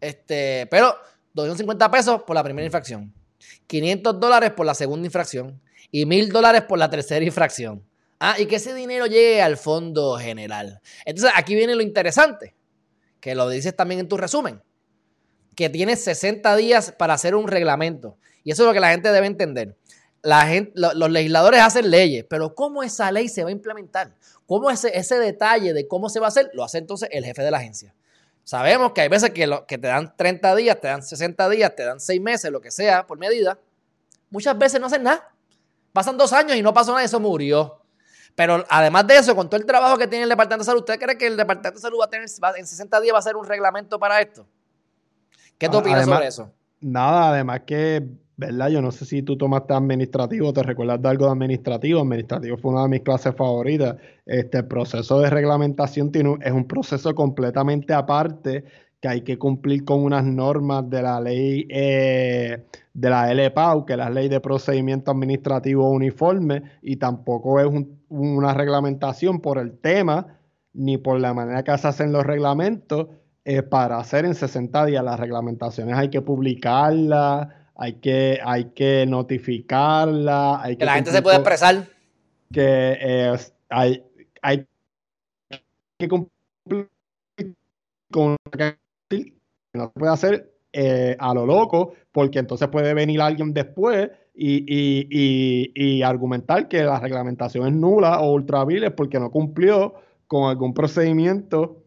Este, 0.00 0.68
pero 0.70 0.94
250 1.32 1.90
pesos 1.90 2.22
por 2.22 2.36
la 2.36 2.44
primera 2.44 2.64
infracción. 2.64 3.12
500 3.66 4.20
dólares 4.20 4.52
por 4.52 4.66
la 4.66 4.74
segunda 4.74 5.06
infracción 5.06 5.60
y 5.94 6.06
1000 6.06 6.32
dólares 6.32 6.62
por 6.62 6.76
la 6.76 6.90
tercera 6.90 7.24
infracción. 7.24 7.80
Ah, 8.18 8.34
y 8.36 8.46
que 8.46 8.56
ese 8.56 8.74
dinero 8.74 9.06
llegue 9.06 9.40
al 9.40 9.56
fondo 9.56 10.18
general. 10.18 10.80
Entonces, 11.04 11.32
aquí 11.36 11.54
viene 11.54 11.76
lo 11.76 11.82
interesante, 11.82 12.52
que 13.20 13.36
lo 13.36 13.48
dices 13.48 13.76
también 13.76 14.00
en 14.00 14.08
tu 14.08 14.16
resumen, 14.16 14.60
que 15.54 15.68
tienes 15.68 16.02
60 16.02 16.56
días 16.56 16.90
para 16.98 17.14
hacer 17.14 17.36
un 17.36 17.46
reglamento. 17.46 18.18
Y 18.42 18.50
eso 18.50 18.64
es 18.64 18.66
lo 18.66 18.72
que 18.72 18.80
la 18.80 18.90
gente 18.90 19.12
debe 19.12 19.28
entender. 19.28 19.76
Los 20.74 21.10
legisladores 21.12 21.60
hacen 21.60 21.88
leyes, 21.88 22.26
pero 22.28 22.56
¿cómo 22.56 22.82
esa 22.82 23.12
ley 23.12 23.28
se 23.28 23.44
va 23.44 23.50
a 23.50 23.52
implementar? 23.52 24.16
¿Cómo 24.46 24.72
ese, 24.72 24.98
ese 24.98 25.20
detalle 25.20 25.72
de 25.72 25.86
cómo 25.86 26.08
se 26.08 26.18
va 26.18 26.26
a 26.26 26.30
hacer? 26.30 26.50
Lo 26.54 26.64
hace 26.64 26.78
entonces 26.78 27.08
el 27.12 27.24
jefe 27.24 27.44
de 27.44 27.52
la 27.52 27.58
agencia. 27.58 27.94
Sabemos 28.42 28.90
que 28.94 29.02
hay 29.02 29.08
veces 29.08 29.30
que, 29.30 29.48
que 29.68 29.78
te 29.78 29.86
dan 29.86 30.12
30 30.16 30.56
días, 30.56 30.80
te 30.80 30.88
dan 30.88 31.04
60 31.04 31.48
días, 31.50 31.76
te 31.76 31.84
dan 31.84 32.00
6 32.00 32.20
meses, 32.20 32.50
lo 32.50 32.60
que 32.60 32.72
sea, 32.72 33.06
por 33.06 33.16
medida. 33.16 33.60
Muchas 34.28 34.58
veces 34.58 34.80
no 34.80 34.88
hacen 34.88 35.04
nada. 35.04 35.33
Pasan 35.94 36.18
dos 36.18 36.32
años 36.32 36.56
y 36.56 36.62
no 36.62 36.74
pasó 36.74 36.90
nada 36.90 37.02
y 37.02 37.06
eso 37.06 37.20
murió. 37.20 37.80
Pero 38.34 38.64
además 38.68 39.06
de 39.06 39.16
eso, 39.16 39.36
con 39.36 39.48
todo 39.48 39.60
el 39.60 39.64
trabajo 39.64 39.96
que 39.96 40.08
tiene 40.08 40.24
el 40.24 40.28
Departamento 40.28 40.64
de 40.64 40.66
Salud, 40.66 40.80
¿usted 40.80 40.98
cree 40.98 41.16
que 41.16 41.28
el 41.28 41.36
Departamento 41.36 41.78
de 41.78 41.82
Salud 41.82 42.00
va 42.00 42.06
a 42.06 42.10
tener, 42.10 42.26
en 42.56 42.66
60 42.66 43.00
días 43.00 43.14
va 43.14 43.18
a 43.18 43.20
hacer 43.20 43.36
un 43.36 43.46
reglamento 43.46 43.96
para 43.96 44.20
esto? 44.20 44.44
¿Qué 45.56 45.68
tú 45.68 45.76
opinas 45.76 46.04
sobre 46.04 46.26
eso? 46.26 46.50
Nada, 46.80 47.30
además 47.30 47.60
que, 47.64 48.04
¿verdad? 48.36 48.70
Yo 48.70 48.82
no 48.82 48.90
sé 48.90 49.04
si 49.04 49.22
tú 49.22 49.38
tomaste 49.38 49.72
administrativo, 49.72 50.52
te 50.52 50.64
recuerdas 50.64 51.00
de 51.00 51.08
algo 51.10 51.26
de 51.26 51.30
administrativo. 51.30 52.00
Administrativo 52.00 52.56
fue 52.56 52.72
una 52.72 52.82
de 52.82 52.88
mis 52.88 53.02
clases 53.02 53.32
favoritas. 53.36 53.94
Este 54.26 54.64
proceso 54.64 55.20
de 55.20 55.30
reglamentación 55.30 56.10
tiene 56.10 56.36
es 56.40 56.52
un 56.52 56.66
proceso 56.66 57.14
completamente 57.14 57.94
aparte 57.94 58.64
que 59.04 59.08
hay 59.08 59.20
que 59.20 59.38
cumplir 59.38 59.84
con 59.84 60.02
unas 60.02 60.24
normas 60.24 60.88
de 60.88 61.02
la 61.02 61.20
ley 61.20 61.66
eh, 61.68 62.64
de 62.94 63.10
la 63.10 63.34
LPAU, 63.34 63.84
que 63.84 63.92
es 63.92 63.98
la 63.98 64.08
ley 64.08 64.30
de 64.30 64.40
procedimiento 64.40 65.10
administrativo 65.10 65.90
uniforme, 65.90 66.62
y 66.80 66.96
tampoco 66.96 67.60
es 67.60 67.66
una 68.08 68.54
reglamentación 68.54 69.42
por 69.42 69.58
el 69.58 69.78
tema 69.78 70.38
ni 70.72 70.96
por 70.96 71.20
la 71.20 71.34
manera 71.34 71.62
que 71.62 71.76
se 71.76 71.86
hacen 71.86 72.12
los 72.12 72.24
reglamentos 72.24 73.08
eh, 73.44 73.62
para 73.62 73.98
hacer 73.98 74.24
en 74.24 74.34
60 74.34 74.86
días. 74.86 75.04
Las 75.04 75.20
reglamentaciones 75.20 75.98
hay 75.98 76.08
que 76.08 76.22
publicarlas, 76.22 77.48
hay 77.76 77.96
que, 77.96 78.40
hay 78.42 78.70
que 78.70 79.04
notificarlas. 79.06 80.60
Hay 80.62 80.76
que, 80.78 80.84
la 80.86 80.94
gente 80.94 81.10
se 81.10 81.20
puede 81.20 81.36
expresar. 81.36 81.88
Que 82.50 82.96
eh, 82.98 83.36
hay, 83.68 84.02
hay 84.40 84.66
que 85.98 86.08
cumplir 86.08 86.88
con 88.10 88.36
no 89.74 89.86
se 89.86 89.90
puede 89.98 90.12
hacer 90.12 90.54
eh, 90.72 91.16
a 91.18 91.34
lo 91.34 91.46
loco, 91.46 91.92
porque 92.12 92.38
entonces 92.38 92.68
puede 92.68 92.94
venir 92.94 93.20
alguien 93.20 93.52
después 93.52 94.10
y, 94.34 96.02
argumentar 96.02 96.68
que 96.68 96.82
la 96.82 96.98
reglamentación 96.98 97.66
es 97.66 97.72
nula 97.72 98.20
o 98.20 98.32
ultraviles 98.32 98.90
porque 98.90 99.20
no 99.20 99.30
cumplió 99.30 99.94
con 100.26 100.50
algún 100.50 100.74
procedimiento 100.74 101.82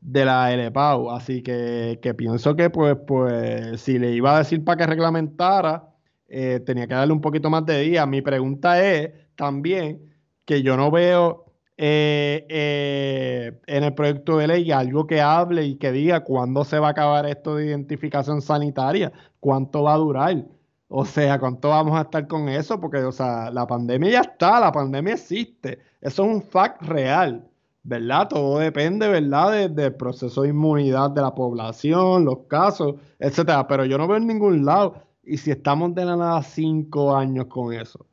de 0.00 0.24
la 0.24 0.50
LPAU. 0.56 1.10
Así 1.10 1.42
que, 1.42 1.98
pienso 2.16 2.56
que 2.56 2.70
pues, 2.70 2.96
pues 3.06 3.80
si 3.80 3.98
le 3.98 4.12
iba 4.12 4.34
a 4.34 4.38
decir 4.38 4.64
para 4.64 4.78
que 4.78 4.86
reglamentara, 4.86 5.90
eh, 6.28 6.60
tenía 6.64 6.86
que 6.86 6.94
darle 6.94 7.12
un 7.12 7.20
poquito 7.20 7.50
más 7.50 7.66
de 7.66 7.80
día. 7.80 8.06
Mi 8.06 8.22
pregunta 8.22 8.82
es 8.82 9.10
también 9.36 10.14
que 10.44 10.62
yo 10.62 10.76
no 10.76 10.90
veo 10.90 11.51
eh, 11.84 12.46
eh, 12.48 13.60
en 13.66 13.82
el 13.82 13.92
proyecto 13.92 14.36
de 14.36 14.46
ley 14.46 14.70
algo 14.70 15.04
que 15.08 15.20
hable 15.20 15.64
y 15.64 15.74
que 15.78 15.90
diga 15.90 16.22
cuándo 16.22 16.62
se 16.62 16.78
va 16.78 16.86
a 16.86 16.90
acabar 16.92 17.26
esto 17.26 17.56
de 17.56 17.66
identificación 17.66 18.40
sanitaria, 18.40 19.12
cuánto 19.40 19.82
va 19.82 19.94
a 19.94 19.96
durar. 19.96 20.46
O 20.86 21.04
sea, 21.04 21.40
¿cuánto 21.40 21.70
vamos 21.70 21.98
a 21.98 22.02
estar 22.02 22.28
con 22.28 22.48
eso? 22.48 22.78
Porque, 22.78 22.98
o 22.98 23.10
sea, 23.10 23.50
la 23.50 23.66
pandemia 23.66 24.10
ya 24.12 24.20
está, 24.20 24.60
la 24.60 24.70
pandemia 24.70 25.14
existe. 25.14 25.80
Eso 26.00 26.24
es 26.24 26.34
un 26.36 26.42
fact 26.42 26.82
real, 26.82 27.48
¿verdad? 27.82 28.28
Todo 28.28 28.60
depende, 28.60 29.08
¿verdad? 29.08 29.68
del 29.68 29.94
proceso 29.96 30.42
de 30.42 30.50
inmunidad 30.50 31.10
de 31.10 31.22
la 31.22 31.34
población, 31.34 32.24
los 32.24 32.46
casos, 32.48 32.94
etcétera. 33.18 33.66
Pero 33.66 33.84
yo 33.86 33.98
no 33.98 34.06
veo 34.06 34.18
en 34.18 34.28
ningún 34.28 34.64
lado. 34.64 35.02
Y 35.24 35.36
si 35.36 35.50
estamos 35.50 35.96
de 35.96 36.04
la 36.04 36.16
nada 36.16 36.42
cinco 36.44 37.16
años 37.16 37.46
con 37.46 37.72
eso, 37.72 38.06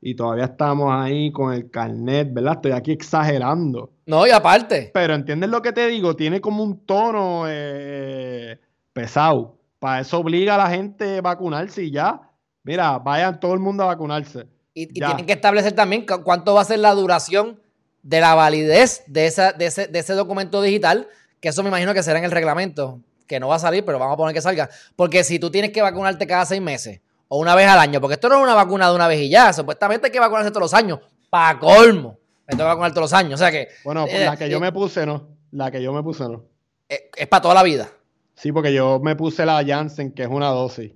y 0.00 0.14
todavía 0.14 0.44
estamos 0.44 0.90
ahí 0.92 1.30
con 1.30 1.52
el 1.52 1.70
carnet, 1.70 2.32
¿verdad? 2.32 2.54
Estoy 2.54 2.72
aquí 2.72 2.92
exagerando. 2.92 3.92
No, 4.06 4.26
y 4.26 4.30
aparte. 4.30 4.90
Pero 4.94 5.14
¿entiendes 5.14 5.50
lo 5.50 5.60
que 5.60 5.72
te 5.72 5.86
digo? 5.88 6.16
Tiene 6.16 6.40
como 6.40 6.62
un 6.62 6.86
tono 6.86 7.44
eh, 7.46 8.58
pesado. 8.92 9.58
Para 9.78 10.00
eso 10.00 10.18
obliga 10.18 10.54
a 10.54 10.58
la 10.58 10.70
gente 10.70 11.18
a 11.18 11.20
vacunarse 11.20 11.82
y 11.82 11.90
ya. 11.90 12.20
Mira, 12.62 12.98
vayan 12.98 13.40
todo 13.40 13.52
el 13.54 13.60
mundo 13.60 13.82
a 13.82 13.86
vacunarse. 13.86 14.46
Y, 14.72 14.86
tienen 14.86 15.26
que 15.26 15.32
establecer 15.32 15.72
también 15.72 16.06
cuánto 16.24 16.54
va 16.54 16.62
a 16.62 16.64
ser 16.64 16.78
la 16.78 16.94
duración 16.94 17.60
de 18.02 18.20
la 18.20 18.34
validez 18.34 19.02
de, 19.06 19.26
esa, 19.26 19.52
de, 19.52 19.66
ese, 19.66 19.88
de 19.88 19.98
ese 19.98 20.14
documento 20.14 20.62
digital, 20.62 21.08
que 21.40 21.48
eso 21.48 21.62
me 21.62 21.68
imagino 21.68 21.92
que 21.92 22.02
será 22.02 22.18
en 22.18 22.24
el 22.24 22.30
reglamento, 22.30 23.00
que 23.26 23.40
no 23.40 23.48
va 23.48 23.56
a 23.56 23.58
salir, 23.58 23.84
pero 23.84 23.98
vamos 23.98 24.14
a 24.14 24.16
poner 24.16 24.34
que 24.34 24.40
salga. 24.40 24.70
Porque 24.96 25.24
si 25.24 25.38
tú 25.38 25.50
tienes 25.50 25.72
que 25.72 25.82
vacunarte 25.82 26.26
cada 26.26 26.46
seis 26.46 26.62
meses 26.62 27.00
o 27.32 27.38
una 27.38 27.54
vez 27.54 27.68
al 27.68 27.78
año, 27.78 28.00
porque 28.00 28.14
esto 28.14 28.28
no 28.28 28.38
es 28.38 28.42
una 28.42 28.54
vacuna 28.54 28.88
de 28.88 28.94
una 28.96 29.06
vez 29.06 29.20
y 29.20 29.28
ya, 29.28 29.52
supuestamente 29.52 30.08
hay 30.08 30.12
que 30.12 30.18
vacunarse 30.18 30.50
todos 30.50 30.62
los 30.62 30.74
años, 30.74 30.98
para 31.30 31.60
colmo. 31.60 32.18
Me 32.48 32.56
tengo 32.56 32.64
que 32.64 32.68
vacunar 32.68 32.90
todos 32.90 33.04
los 33.04 33.12
años, 33.12 33.34
o 33.34 33.38
sea 33.38 33.52
que... 33.52 33.68
Bueno, 33.84 34.04
pues 34.04 34.24
la 34.24 34.36
que 34.36 34.50
yo 34.50 34.58
me 34.58 34.72
puse 34.72 35.06
no, 35.06 35.28
la 35.52 35.70
que 35.70 35.80
yo 35.80 35.92
me 35.92 36.02
puse 36.02 36.24
no. 36.24 36.44
es 36.88 37.28
para 37.28 37.40
toda 37.40 37.54
la 37.54 37.62
vida. 37.62 37.88
Sí, 38.34 38.50
porque 38.50 38.74
yo 38.74 38.98
me 38.98 39.14
puse 39.14 39.46
la 39.46 39.64
Janssen, 39.64 40.12
que 40.12 40.24
es 40.24 40.28
una 40.28 40.48
dosis. 40.48 40.90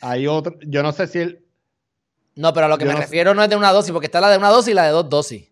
Hay 0.00 0.26
otro, 0.26 0.56
yo 0.62 0.82
no 0.82 0.90
sé 0.90 1.06
si 1.06 1.20
él. 1.20 1.44
No, 2.34 2.52
pero 2.52 2.66
a 2.66 2.68
lo 2.68 2.76
que 2.76 2.84
me 2.84 2.94
refiero 2.94 3.32
no 3.32 3.44
es 3.44 3.48
de 3.48 3.54
una 3.54 3.70
dosis, 3.70 3.92
porque 3.92 4.06
está 4.06 4.20
la 4.20 4.30
de 4.30 4.38
una 4.38 4.48
dosis 4.48 4.72
y 4.72 4.74
la 4.74 4.84
de 4.84 4.90
dos 4.90 5.08
dosis. 5.08 5.48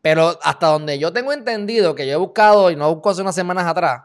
Pero 0.00 0.38
hasta 0.42 0.68
donde 0.68 0.98
yo 0.98 1.12
tengo 1.12 1.34
entendido, 1.34 1.94
que 1.94 2.06
yo 2.06 2.14
he 2.14 2.16
buscado 2.16 2.70
y 2.70 2.76
no 2.76 2.94
busco 2.94 3.10
hace 3.10 3.20
unas 3.20 3.34
semanas 3.34 3.66
atrás, 3.66 4.04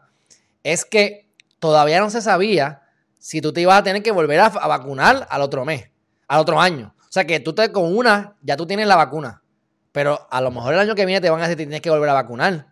es 0.63 0.83
que 0.83 1.31
todavía 1.59 2.01
no 2.01 2.09
se 2.09 2.21
sabía 2.21 2.81
si 3.21 3.39
tú 3.39 3.53
te 3.53 3.61
ibas 3.61 3.77
a 3.77 3.83
tener 3.83 4.01
que 4.01 4.11
volver 4.11 4.39
a, 4.39 4.49
vacunar 4.49 5.27
al 5.29 5.41
otro 5.43 5.63
mes, 5.63 5.91
al 6.27 6.39
otro 6.39 6.59
año. 6.59 6.95
O 6.97 7.11
sea 7.11 7.25
que 7.25 7.39
tú 7.39 7.53
te 7.53 7.71
con 7.71 7.95
una, 7.95 8.35
ya 8.41 8.57
tú 8.57 8.65
tienes 8.65 8.87
la 8.87 8.95
vacuna. 8.95 9.43
Pero 9.91 10.27
a 10.31 10.41
lo 10.41 10.49
mejor 10.49 10.73
el 10.73 10.79
año 10.79 10.95
que 10.95 11.05
viene 11.05 11.21
te 11.21 11.29
van 11.29 11.39
a 11.39 11.43
decir 11.43 11.57
que 11.57 11.65
tienes 11.65 11.81
que 11.81 11.91
volver 11.91 12.09
a 12.09 12.13
vacunar. 12.13 12.67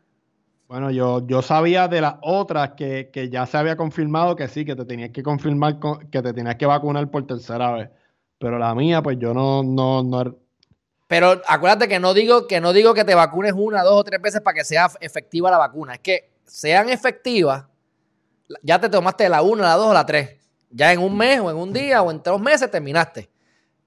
Bueno, 0.68 0.90
yo, 0.90 1.26
yo 1.28 1.44
sabía 1.44 1.88
de 1.88 2.02
las 2.02 2.16
otras 2.24 2.72
que, 2.72 3.30
ya 3.32 3.46
se 3.46 3.58
había 3.58 3.78
confirmado 3.78 4.36
que 4.36 4.48
sí, 4.48 4.66
que 4.66 4.76
te 4.76 4.86
tenías 4.86 5.12
que 5.12 5.22
confirmar 5.22 5.78
que 6.12 6.22
te 6.22 6.34
tenías 6.34 6.56
que 6.56 6.66
vacunar 6.66 7.12
por 7.12 7.28
tercera 7.28 7.72
vez. 7.74 7.90
Pero 8.40 8.58
la 8.58 8.74
mía, 8.74 9.04
pues 9.04 9.20
yo 9.20 9.36
no, 9.36 9.62
no, 9.62 10.02
no. 10.02 10.36
Pero 11.08 11.42
acuérdate 11.48 11.88
que 11.88 12.00
no 12.00 12.16
digo 12.16 12.48
que 12.48 12.60
no 12.60 12.74
digo 12.74 12.96
que 12.96 13.04
te 13.04 13.14
vacunes 13.14 13.54
una, 13.56 13.84
dos 13.84 14.00
o 14.00 14.04
tres 14.04 14.20
veces 14.20 14.42
para 14.42 14.56
que 14.56 14.64
sea 14.64 14.90
efectiva 15.00 15.52
la 15.52 15.60
vacuna. 15.60 15.94
Es 15.94 16.00
que 16.00 16.32
sean 16.46 16.90
efectivas, 16.90 17.66
ya 18.64 18.80
te 18.80 18.90
tomaste 18.90 19.30
la 19.30 19.44
una, 19.44 19.64
la 19.64 19.76
dos 19.76 19.88
o 19.88 19.94
la 19.94 20.06
tres. 20.08 20.39
Ya 20.70 20.94
en 20.94 21.00
un 21.00 21.18
mes 21.18 21.40
o 21.40 21.50
en 21.50 21.58
un 21.58 21.74
día 21.74 22.02
o 22.02 22.12
en 22.12 22.22
tres 22.22 22.40
meses 22.40 22.70
terminaste. 22.70 23.30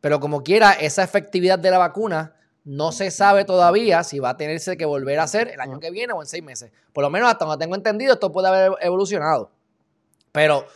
Pero 0.01 0.19
como 0.19 0.43
quiera, 0.43 0.73
esa 0.73 1.03
efectividad 1.05 1.59
de 1.59 1.71
la 1.71 1.79
vacuna 1.79 2.35
no 2.65 2.93
se 2.93 3.11
sabe 3.11 3.45
todavía 3.45 4.05
si 4.05 4.19
va 4.19 4.31
a 4.31 4.37
tenerse 4.37 4.77
que 4.77 4.85
volver 4.85 5.19
a 5.19 5.25
hacer 5.25 5.49
el 5.49 5.61
año 5.61 5.81
que 5.81 5.91
viene 5.91 6.13
o 6.13 6.21
en 6.21 6.27
seis 6.27 6.43
meses. 6.43 6.71
Por 6.93 7.03
lo 7.03 7.11
menos 7.11 7.31
hasta 7.31 7.45
donde 7.45 7.65
tengo 7.65 7.75
entendido, 7.75 8.15
esto 8.15 8.33
puede 8.33 8.49
haber 8.49 8.73
evolucionado. 8.81 9.51
Pero 10.33 10.67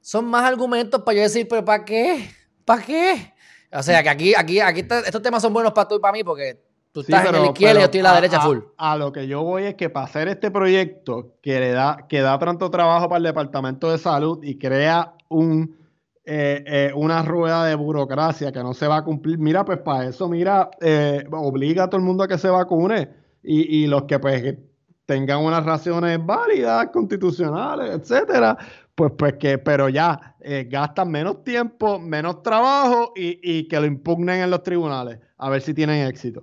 son 0.00 0.24
más 0.26 0.44
argumentos 0.44 1.02
para 1.02 1.16
yo 1.16 1.22
decir, 1.22 1.46
pero 1.48 1.64
¿para 1.64 1.84
qué? 1.84 2.30
¿Para 2.64 2.82
qué? 2.82 3.34
O 3.72 3.82
sea, 3.82 4.02
que 4.02 4.08
aquí, 4.08 4.34
aquí, 4.34 4.60
aquí 4.60 4.80
estos 4.80 5.22
temas 5.22 5.42
son 5.42 5.52
buenos 5.52 5.72
para 5.72 5.88
tú 5.88 5.96
y 5.96 6.00
para 6.00 6.12
mí 6.12 6.24
porque 6.24 6.62
tú 6.96 7.12
estás 7.12 7.26
en 7.26 7.32
la 7.32 7.46
izquierda 7.46 7.74
y 7.74 7.80
yo 7.80 7.84
estoy 7.84 7.98
en 7.98 8.04
la 8.04 8.14
derecha 8.14 8.40
full. 8.40 8.58
A, 8.78 8.96
lo 8.96 9.12
que 9.12 9.26
yo 9.26 9.42
voy 9.42 9.64
es 9.64 9.74
que 9.74 9.90
para 9.90 10.06
hacer 10.06 10.28
este 10.28 10.50
proyecto 10.50 11.34
que 11.42 11.60
le 11.60 11.72
da, 11.72 12.06
que 12.08 12.20
da 12.20 12.38
tanto 12.38 12.70
trabajo 12.70 13.08
para 13.08 13.18
el 13.18 13.24
Departamento 13.24 13.90
de 13.90 13.98
Salud 13.98 14.42
y 14.42 14.58
crea 14.58 15.14
un 15.28 15.76
eh, 16.24 16.64
eh, 16.66 16.92
una 16.94 17.22
rueda 17.22 17.64
de 17.66 17.76
burocracia 17.76 18.50
que 18.50 18.60
no 18.60 18.74
se 18.74 18.88
va 18.88 18.96
a 18.96 19.04
cumplir. 19.04 19.38
Mira, 19.38 19.64
pues 19.64 19.78
para 19.78 20.06
eso, 20.08 20.28
mira, 20.28 20.70
eh, 20.80 21.24
obliga 21.30 21.84
a 21.84 21.88
todo 21.88 21.98
el 21.98 22.04
mundo 22.04 22.24
a 22.24 22.28
que 22.28 22.36
se 22.36 22.48
vacune 22.48 23.10
y, 23.44 23.84
y 23.84 23.86
los 23.86 24.04
que 24.04 24.18
pues 24.18 24.56
tengan 25.04 25.44
unas 25.44 25.64
razones 25.64 26.18
válidas, 26.24 26.88
constitucionales, 26.92 27.94
etcétera, 27.94 28.56
pues, 28.94 29.12
pues 29.16 29.34
que, 29.34 29.58
pero 29.58 29.88
ya 29.88 30.34
gastan 30.68 31.10
menos 31.10 31.44
tiempo, 31.44 32.00
menos 32.00 32.42
trabajo 32.42 33.12
y, 33.14 33.38
y, 33.42 33.68
que 33.68 33.78
lo 33.78 33.86
impugnen 33.86 34.40
en 34.40 34.50
los 34.50 34.64
tribunales, 34.64 35.20
a 35.36 35.50
ver 35.50 35.60
si 35.60 35.74
tienen 35.74 36.06
éxito. 36.08 36.42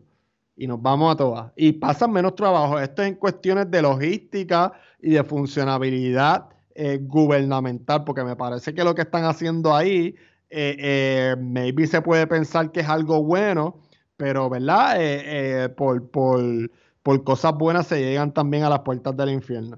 Y 0.55 0.67
nos 0.67 0.81
vamos 0.81 1.13
a 1.13 1.17
todas. 1.17 1.51
Y 1.55 1.73
pasan 1.73 2.11
menos 2.11 2.35
trabajo. 2.35 2.79
Esto 2.79 3.01
es 3.01 3.09
en 3.09 3.15
cuestiones 3.15 3.69
de 3.71 3.81
logística 3.81 4.71
y 5.01 5.11
de 5.11 5.23
funcionabilidad 5.23 6.49
eh, 6.75 6.99
gubernamental, 7.01 8.03
porque 8.03 8.23
me 8.23 8.35
parece 8.35 8.73
que 8.73 8.83
lo 8.83 8.95
que 8.95 9.03
están 9.03 9.25
haciendo 9.25 9.75
ahí, 9.75 10.15
eh, 10.49 10.75
eh, 10.79 11.35
maybe 11.39 11.85
se 11.85 12.01
puede 12.01 12.25
pensar 12.25 12.71
que 12.71 12.79
es 12.79 12.89
algo 12.89 13.23
bueno, 13.23 13.79
pero 14.17 14.49
¿verdad? 14.49 15.71
por, 15.75 16.09
por, 16.09 17.23
cosas 17.23 17.53
buenas 17.55 17.87
se 17.87 17.99
llegan 17.99 18.33
también 18.33 18.63
a 18.63 18.69
las 18.69 18.79
puertas 18.79 19.15
del 19.15 19.29
infierno. 19.29 19.77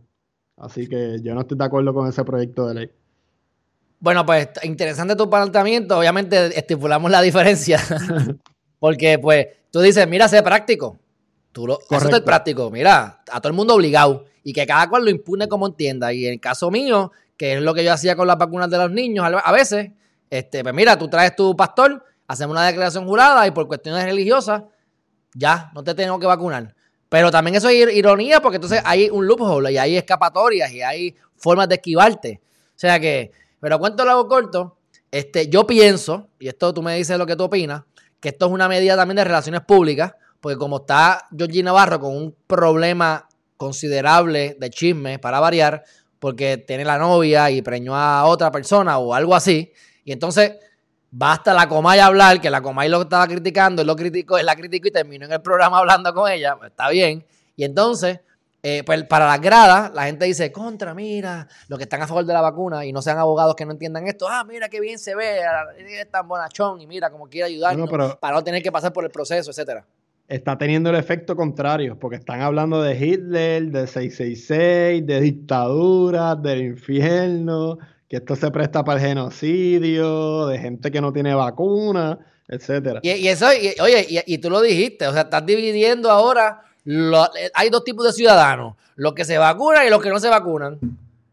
Así 0.57 0.87
que 0.87 1.19
yo 1.21 1.33
no 1.33 1.41
estoy 1.41 1.57
de 1.57 1.65
acuerdo 1.65 1.93
con 1.93 2.07
ese 2.07 2.23
proyecto 2.23 2.67
de 2.67 2.73
ley. 2.73 2.91
Bueno, 3.99 4.25
pues 4.25 4.49
interesante 4.63 5.15
tu 5.15 5.29
planteamiento. 5.29 5.97
Obviamente 5.97 6.57
estipulamos 6.57 7.11
la 7.11 7.21
diferencia. 7.21 7.79
Porque, 8.85 9.17
pues, 9.17 9.47
tú 9.71 9.81
dices, 9.81 10.07
mira, 10.07 10.27
sé 10.27 10.43
práctico. 10.43 10.99
Tú 11.51 11.65
lo, 11.65 11.79
eso 11.89 12.07
es 12.07 12.21
práctico. 12.21 12.69
Mira, 12.69 13.23
a 13.31 13.41
todo 13.41 13.49
el 13.49 13.55
mundo 13.55 13.73
obligado 13.73 14.25
y 14.43 14.53
que 14.53 14.67
cada 14.67 14.87
cual 14.87 15.05
lo 15.05 15.09
impune 15.09 15.47
como 15.47 15.65
entienda. 15.65 16.13
Y 16.13 16.27
en 16.27 16.33
el 16.33 16.39
caso 16.39 16.69
mío, 16.69 17.11
que 17.35 17.53
es 17.53 17.61
lo 17.63 17.73
que 17.73 17.83
yo 17.83 17.91
hacía 17.91 18.15
con 18.15 18.27
las 18.27 18.37
vacunas 18.37 18.69
de 18.69 18.77
los 18.77 18.91
niños 18.91 19.25
a 19.25 19.51
veces, 19.51 19.89
este, 20.29 20.61
pues 20.61 20.75
mira, 20.75 20.99
tú 20.99 21.07
traes 21.07 21.35
tu 21.35 21.55
pastor, 21.55 22.05
hacemos 22.27 22.53
una 22.53 22.63
declaración 22.67 23.07
jurada 23.07 23.47
y 23.47 23.49
por 23.49 23.65
cuestiones 23.67 24.03
religiosas, 24.03 24.61
ya, 25.33 25.71
no 25.73 25.83
te 25.83 25.95
tengo 25.95 26.19
que 26.19 26.27
vacunar. 26.27 26.75
Pero 27.09 27.31
también 27.31 27.55
eso 27.55 27.69
es 27.69 27.91
ironía 27.91 28.39
porque 28.39 28.57
entonces 28.57 28.83
hay 28.85 29.09
un 29.09 29.25
loophole 29.25 29.71
y 29.71 29.79
hay 29.79 29.97
escapatorias 29.97 30.71
y 30.71 30.83
hay 30.83 31.15
formas 31.37 31.67
de 31.69 31.73
esquivarte. 31.73 32.39
O 32.67 32.77
sea 32.77 32.99
que, 32.99 33.31
pero 33.59 33.79
cuento 33.79 34.05
lo 34.05 34.11
hago 34.11 34.27
corto, 34.27 34.77
este, 35.09 35.49
yo 35.49 35.65
pienso, 35.65 36.27
y 36.37 36.49
esto 36.49 36.71
tú 36.71 36.83
me 36.83 36.95
dices 36.95 37.17
lo 37.17 37.25
que 37.25 37.35
tú 37.35 37.45
opinas, 37.45 37.81
que 38.25 38.29
esto 38.29 38.47
es 38.47 38.51
una 38.53 38.67
medida 38.67 38.95
también 38.95 39.17
de 39.17 39.23
relaciones 39.23 39.61
públicas, 39.61 40.15
porque 40.41 40.57
como 40.57 40.77
está 40.77 41.27
Georgie 41.37 41.61
Navarro 41.61 41.99
con 41.99 42.17
un 42.17 42.35
problema 42.47 43.29
considerable 43.55 44.57
de 44.59 44.71
chisme 44.71 45.19
para 45.19 45.39
variar, 45.39 45.83
porque 46.17 46.57
tiene 46.57 46.85
la 46.85 46.97
novia 46.97 47.51
y 47.51 47.61
preñó 47.61 47.95
a 47.95 48.25
otra 48.25 48.49
persona 48.49 48.97
o 48.97 49.13
algo 49.13 49.35
así. 49.35 49.71
Y 50.03 50.11
entonces 50.11 50.53
basta 51.11 51.53
la 51.53 51.69
Comay 51.69 51.99
hablar, 51.99 52.41
que 52.41 52.49
la 52.49 52.63
Comay 52.63 52.89
lo 52.89 53.03
estaba 53.03 53.27
criticando, 53.27 53.83
él 53.83 53.87
lo 53.87 53.95
criticó, 53.95 54.39
él 54.39 54.47
la 54.47 54.55
criticó 54.55 54.87
y 54.87 54.91
terminó 54.91 55.27
en 55.27 55.33
el 55.33 55.43
programa 55.43 55.77
hablando 55.77 56.11
con 56.11 56.27
ella, 56.27 56.55
pues 56.57 56.71
está 56.71 56.89
bien. 56.89 57.23
Y 57.55 57.63
entonces, 57.63 58.21
eh, 58.67 58.83
pues 58.83 59.03
para 59.03 59.27
las 59.27 59.39
gradas, 59.39 59.91
la 59.93 60.05
gente 60.05 60.25
dice, 60.25 60.51
contra, 60.51 60.95
mira, 60.95 61.47
los 61.67 61.77
que 61.77 61.83
están 61.83 62.01
a 62.01 62.07
favor 62.07 62.25
de 62.25 62.33
la 62.33 62.41
vacuna 62.41 62.83
y 62.83 62.91
no 62.91 62.99
sean 62.99 63.19
abogados 63.19 63.55
que 63.55 63.63
no 63.63 63.73
entiendan 63.73 64.07
esto, 64.07 64.27
ah, 64.27 64.43
mira 64.43 64.69
qué 64.69 64.79
bien 64.79 64.97
se 64.97 65.13
ve, 65.13 65.41
es 65.87 66.09
tan 66.09 66.27
bonachón 66.27 66.81
y 66.81 66.87
mira 66.87 67.11
cómo 67.11 67.29
quiere 67.29 67.45
ayudarnos 67.45 67.87
para 68.19 68.33
no 68.33 68.43
tener 68.43 68.63
que 68.63 68.71
pasar 68.71 68.91
por 68.91 69.05
el 69.05 69.11
proceso, 69.11 69.51
etcétera 69.51 69.85
está 70.27 70.57
teniendo 70.57 70.89
el 70.89 70.95
efecto 70.95 71.35
contrario, 71.35 71.99
porque 71.99 72.15
están 72.15 72.41
hablando 72.41 72.81
de 72.81 72.95
Hitler, 72.97 73.65
de 73.65 73.85
666, 73.85 75.05
de 75.05 75.21
dictadura, 75.21 76.33
del 76.33 76.63
infierno, 76.63 77.77
que 78.09 78.15
esto 78.15 78.35
se 78.35 78.49
presta 78.49 78.83
para 78.83 78.99
el 78.99 79.05
genocidio, 79.05 80.47
de 80.47 80.57
gente 80.57 80.89
que 80.89 80.99
no 80.99 81.13
tiene 81.13 81.35
vacuna, 81.35 82.17
etcétera. 82.47 83.01
Y, 83.03 83.27
eso, 83.27 83.45
oye, 83.81 84.23
y, 84.25 84.37
tú 84.39 84.49
lo 84.49 84.61
dijiste, 84.61 85.07
o 85.07 85.13
sea, 85.13 85.21
estás 85.23 85.45
dividiendo 85.45 86.09
ahora, 86.09 86.64
hay 87.53 87.69
dos 87.69 87.83
tipos 87.83 88.05
de 88.05 88.13
ciudadanos, 88.13 88.75
los 88.95 89.13
que 89.13 89.25
se 89.25 89.37
vacunan 89.37 89.85
y 89.85 89.89
los 89.89 90.01
que 90.01 90.09
no 90.09 90.19
se 90.19 90.29
vacunan. 90.29 90.79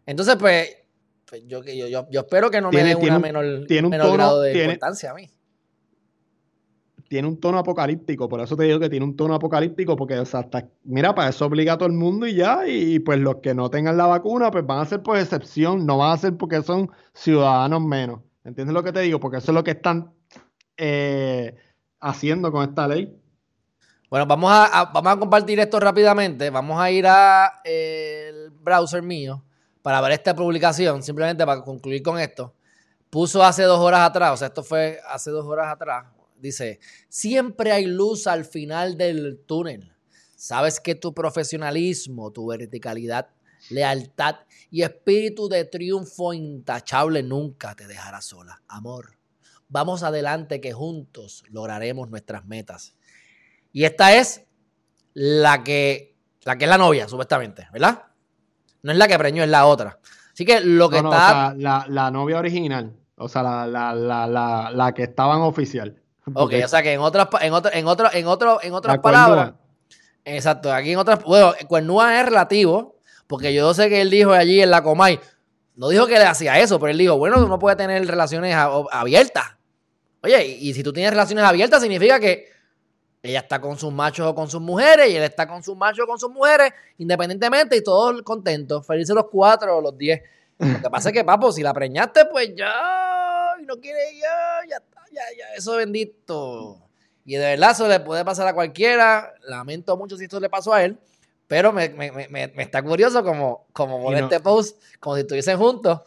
Entonces, 0.07 0.37
pues, 0.37 0.77
pues 1.29 1.47
yo, 1.47 1.63
yo, 1.65 1.87
yo, 1.89 2.07
yo 2.11 2.21
espero 2.21 2.51
que 2.51 2.61
no 2.61 2.71
me 2.71 2.83
den 2.83 2.97
una 2.97 3.19
menor, 3.19 3.67
tiene 3.67 3.87
un 3.87 3.91
menor 3.91 4.07
tono, 4.07 4.17
grado 4.17 4.41
de 4.41 4.53
tiene, 4.53 4.73
importancia 4.73 5.11
a 5.11 5.15
mí. 5.15 5.29
Tiene 7.09 7.29
un 7.29 7.39
tono 7.39 7.59
apocalíptico, 7.59 8.29
por 8.29 8.41
eso 8.41 8.57
te 8.57 8.65
digo 8.65 8.81
que 8.81 8.89
tiene 8.89 9.05
un 9.05 9.17
tono 9.17 9.35
apocalíptico, 9.35 9.97
porque, 9.97 10.19
o 10.19 10.25
sea, 10.25 10.41
hasta, 10.41 10.67
mira, 10.85 11.15
para 11.15 11.29
eso 11.29 11.45
obliga 11.45 11.75
a 11.75 11.79
todo 11.79 11.89
el 11.89 11.95
mundo 11.95 12.27
y 12.27 12.35
ya, 12.35 12.67
y, 12.67 12.99
pues 13.01 13.19
los 13.19 13.37
que 13.37 13.55
no 13.55 13.71
tengan 13.71 13.99
la 13.99 14.07
vacuna, 14.07 14.51
pues 14.51 14.67
van 14.67 14.81
a 14.81 14.87
ser 14.87 15.03
por 15.03 15.19
excepción, 15.19 15.85
no 15.85 15.99
van 15.99 16.13
a 16.13 16.17
ser 16.17 16.37
porque 16.37 16.63
son 16.63 16.91
ciudadanos 17.13 17.83
menos. 17.83 18.21
¿Entiendes 18.45 18.75
lo 18.75 18.83
que 18.83 18.93
te 18.93 19.01
digo? 19.01 19.21
Porque 19.21 19.39
eso 19.39 19.53
es 19.53 19.55
lo 19.55 19.63
que 19.63 19.73
están 19.73 20.11
eh, 20.77 21.55
haciendo 22.01 22.51
con 22.51 22.69
esta 22.69 22.89
ley. 22.89 23.15
Bueno, 24.13 24.27
vamos 24.27 24.53
a, 24.53 24.91
vamos 24.93 25.11
a 25.11 25.19
compartir 25.19 25.59
esto 25.59 25.81
rápidamente. 25.81 26.51
Vamos 26.51 26.79
a 26.79 26.91
ir 26.91 27.07
a 27.07 27.63
eh, 27.65 28.27
el 28.29 28.51
browser 28.51 29.01
mío 29.01 29.43
para 29.81 30.03
ver 30.03 30.13
esta 30.13 30.37
publicación, 30.37 31.03
simplemente 31.03 31.47
para 31.47 31.63
concluir 31.63 32.03
con 32.03 32.19
esto. 32.19 32.55
Puso 33.09 33.43
hace 33.43 33.63
dos 33.63 33.81
horas 33.81 34.01
atrás, 34.01 34.33
o 34.33 34.37
sea, 34.37 34.49
esto 34.49 34.63
fue 34.63 35.01
hace 35.09 35.31
dos 35.31 35.47
horas 35.47 35.73
atrás. 35.73 36.09
Dice, 36.37 36.79
siempre 37.09 37.73
hay 37.73 37.87
luz 37.87 38.27
al 38.27 38.45
final 38.45 38.99
del 38.99 39.41
túnel. 39.47 39.97
Sabes 40.37 40.79
que 40.79 40.95
tu 40.95 41.15
profesionalismo, 41.15 42.31
tu 42.33 42.49
verticalidad, 42.49 43.29
lealtad 43.71 44.41
y 44.71 44.83
espíritu 44.83 45.49
de 45.49 45.65
triunfo 45.65 46.35
intachable 46.35 47.23
nunca 47.23 47.75
te 47.75 47.87
dejará 47.87 48.21
sola. 48.21 48.63
Amor, 48.69 49.17
vamos 49.71 50.03
adelante 50.03 50.61
que 50.61 50.75
juntos 50.75 51.45
lograremos 51.49 52.11
nuestras 52.11 52.45
metas. 52.45 52.95
Y 53.73 53.85
esta 53.85 54.15
es 54.15 54.45
la 55.15 55.65
que, 55.65 56.15
la 56.45 56.57
que 56.57 56.65
es 56.65 56.69
la 56.69 56.79
novia, 56.79 57.09
supuestamente, 57.09 57.69
¿verdad? 57.73 58.05
No 58.83 58.93
es 58.93 58.99
la 58.99 59.09
que 59.09 59.19
preñó, 59.19 59.43
es 59.43 59.49
la 59.49 59.67
otra. 59.67 59.99
Así 60.33 60.45
que 60.45 60.61
lo 60.61 60.89
que 60.91 60.99
está. 60.99 61.55
la, 61.57 62.11
novia 62.11 62.39
original. 62.39 62.95
O 63.17 63.29
sea, 63.29 63.43
la, 63.43 63.95
la, 63.95 64.71
la, 64.73 64.93
que 64.93 65.05
estaba 65.05 65.37
en 65.37 65.43
oficial. 65.43 65.97
Ok, 66.35 66.55
o 66.65 66.69
sea 66.69 66.83
que 66.83 66.93
en 66.93 67.01
otras, 67.01 67.29
en 67.41 67.53
otro, 67.53 67.73
en 67.73 67.87
otro, 67.87 68.13
en 68.13 68.27
otro, 68.27 68.63
en 68.63 68.75
otras 68.75 68.99
palabras. 68.99 69.53
Exacto, 70.25 70.73
aquí 70.73 70.93
en 70.93 70.99
otras. 70.99 71.23
Bueno, 71.25 71.53
Cuernúa 71.69 72.21
es 72.21 72.27
relativo, 72.27 72.97
porque 73.27 73.53
yo 73.53 73.75
sé 73.75 73.89
que 73.89 74.01
él 74.01 74.11
dijo 74.11 74.33
allí 74.33 74.61
en 74.61 74.71
la 74.71 74.83
Comay. 74.83 75.19
No 75.75 75.89
dijo 75.89 76.07
que 76.07 76.19
le 76.19 76.25
hacía 76.25 76.59
eso, 76.61 76.79
pero 76.79 76.91
él 76.91 76.99
dijo, 76.99 77.17
bueno, 77.17 77.41
tú 77.41 77.49
no 77.49 77.59
puedes 77.59 77.77
tener 77.77 78.07
relaciones 78.07 78.55
abiertas. 78.55 79.57
Oye, 80.23 80.47
y 80.47 80.75
si 80.75 80.83
tú 80.83 80.93
tienes 80.93 81.11
relaciones 81.11 81.45
abiertas, 81.45 81.83
significa 81.83 82.21
que 82.21 82.52
ella 83.23 83.39
está 83.39 83.61
con 83.61 83.79
sus 83.79 83.93
machos 83.93 84.27
o 84.27 84.35
con 84.35 84.51
sus 84.51 84.61
mujeres 84.61 85.09
y 85.09 85.17
él 85.17 85.23
está 85.23 85.47
con 85.47 85.63
sus 85.63 85.77
machos 85.77 86.05
o 86.05 86.09
con 86.09 86.19
sus 86.19 86.31
mujeres, 86.31 86.73
independientemente 86.99 87.77
y 87.77 87.83
todos 87.83 88.21
contentos, 88.23 88.85
felices 88.85 89.15
los 89.15 89.27
cuatro 89.31 89.79
o 89.79 89.81
los 89.81 89.97
diez. 89.97 90.23
Lo 90.59 90.81
que 90.81 90.91
pasa 90.91 91.09
es 91.09 91.13
que, 91.13 91.25
papo, 91.25 91.53
si 91.53 91.63
la 91.63 91.73
preñaste, 91.73 92.27
pues 92.27 92.55
ya, 92.55 93.55
y 93.61 93.65
no 93.65 93.77
quiere 93.77 93.99
ya, 94.21 94.69
ya 94.69 94.77
está, 94.77 95.03
ya, 95.13 95.23
ya, 95.39 95.55
eso 95.57 95.77
bendito. 95.77 96.79
Y 97.25 97.35
de 97.35 97.41
verdad 97.41 97.71
eso 97.71 97.87
le 97.87 98.01
puede 98.01 98.25
pasar 98.25 98.47
a 98.49 98.55
cualquiera. 98.55 99.33
Lamento 99.43 99.97
mucho 99.97 100.17
si 100.17 100.25
esto 100.25 100.41
le 100.41 100.49
pasó 100.49 100.73
a 100.73 100.83
él, 100.83 100.99
pero 101.47 101.73
me, 101.73 101.95
está 102.59 102.83
curioso 102.83 103.23
como, 103.23 103.67
como 103.73 104.03
por 104.03 104.15
este 104.15 104.41
post, 104.41 104.81
como 104.99 105.17
si 105.17 105.23
estuviesen 105.23 105.59
juntos. 105.59 106.01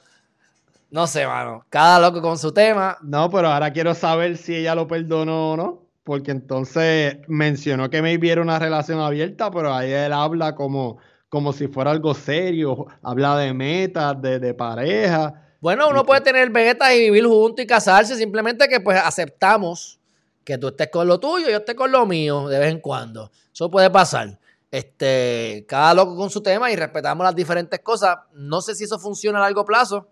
No 0.89 1.07
sé, 1.07 1.25
mano. 1.25 1.65
Cada 1.69 1.99
loco 1.99 2.21
con 2.21 2.37
su 2.37 2.53
tema. 2.53 2.97
No, 3.01 3.29
pero 3.29 3.49
ahora 3.49 3.71
quiero 3.71 3.93
saber 3.93 4.37
si 4.37 4.55
ella 4.55 4.75
lo 4.75 4.87
perdonó 4.87 5.51
o 5.51 5.57
no 5.57 5.84
porque 6.05 6.29
entonces 6.29 7.17
mencionó 7.27 7.89
que 7.89 8.03
me 8.03 8.17
viera 8.19 8.39
una 8.39 8.59
relación 8.59 8.99
abierta, 8.99 9.49
pero 9.49 9.73
ahí 9.73 9.91
él 9.91 10.13
habla 10.13 10.53
como, 10.53 10.99
como 11.29 11.51
si 11.51 11.67
fuera 11.67 11.89
algo 11.89 12.13
serio, 12.13 12.85
habla 13.01 13.35
de 13.39 13.55
metas, 13.55 14.21
de, 14.21 14.53
pareja. 14.53 15.33
Bueno, 15.59 15.89
uno 15.89 16.05
puede 16.05 16.21
tener 16.21 16.51
vegetas 16.51 16.93
y 16.93 16.99
vivir 16.99 17.25
juntos 17.25 17.65
y 17.65 17.67
casarse, 17.67 18.15
simplemente 18.15 18.67
que 18.67 18.79
pues 18.79 19.01
aceptamos 19.03 19.99
que 20.43 20.59
tú 20.59 20.67
estés 20.67 20.89
con 20.89 21.07
lo 21.07 21.19
tuyo 21.19 21.47
y 21.47 21.51
yo 21.51 21.57
esté 21.57 21.75
con 21.75 21.91
lo 21.91 22.05
mío 22.05 22.49
de 22.49 22.59
vez 22.59 22.71
en 22.71 22.81
cuando. 22.81 23.31
Eso 23.51 23.71
puede 23.71 23.89
pasar. 23.89 24.39
Este, 24.69 25.65
cada 25.67 25.95
loco 25.95 26.15
con 26.15 26.29
su 26.29 26.43
tema 26.43 26.69
y 26.69 26.75
respetamos 26.75 27.25
las 27.25 27.35
diferentes 27.35 27.79
cosas. 27.79 28.17
No 28.31 28.61
sé 28.61 28.75
si 28.75 28.83
eso 28.83 28.99
funciona 28.99 29.39
a 29.39 29.41
largo 29.41 29.65
plazo, 29.65 30.07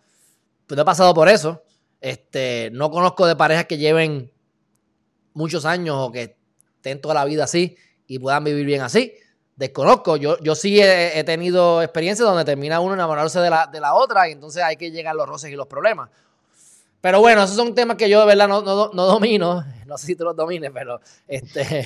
pero 0.66 0.82
he 0.82 0.86
pasado 0.86 1.14
por 1.14 1.30
eso. 1.30 1.62
Este, 2.02 2.72
no 2.74 2.90
conozco 2.90 3.28
de 3.28 3.36
parejas 3.36 3.66
que 3.66 3.78
lleven 3.78 4.33
muchos 5.34 5.66
años 5.66 5.96
o 6.00 6.12
que 6.12 6.38
estén 6.76 7.02
toda 7.02 7.16
la 7.16 7.26
vida 7.26 7.46
así 7.46 7.78
y 8.08 8.20
puedan 8.20 8.44
vivir 8.44 8.66
bien 8.66 8.82
así. 8.82 9.14
Desconozco, 9.56 10.18
yo, 10.18 10.40
yo 10.40 10.56
sí 10.56 10.82
he, 10.82 11.24
tenido 11.24 11.82
experiencias 11.82 12.28
donde 12.28 12.44
termina 12.44 12.80
uno 12.80 12.96
enamorarse 12.96 13.40
de 13.40 13.50
la, 13.50 13.68
de 13.68 13.80
la 13.80 13.94
otra 13.94 14.28
y 14.28 14.32
entonces 14.32 14.64
hay 14.64 14.78
que 14.78 14.92
llegar 14.92 15.16
los 15.16 15.28
roces 15.28 15.52
y 15.52 15.56
los 15.56 15.68
problemas. 15.68 16.10
Pero 17.04 17.20
bueno, 17.20 17.44
esos 17.44 17.58
son 17.58 17.76
temas 17.76 17.98
que 17.98 18.10
yo 18.10 18.22
de 18.22 18.26
verdad 18.26 18.48
no, 18.48 18.62
no, 18.62 19.06
domino. 19.06 19.66
No 19.86 19.98
sé 19.98 20.08
si 20.08 20.16
tú 20.16 20.24
los 20.24 20.36
domines, 20.36 20.72
pero 20.74 21.02
este. 21.28 21.86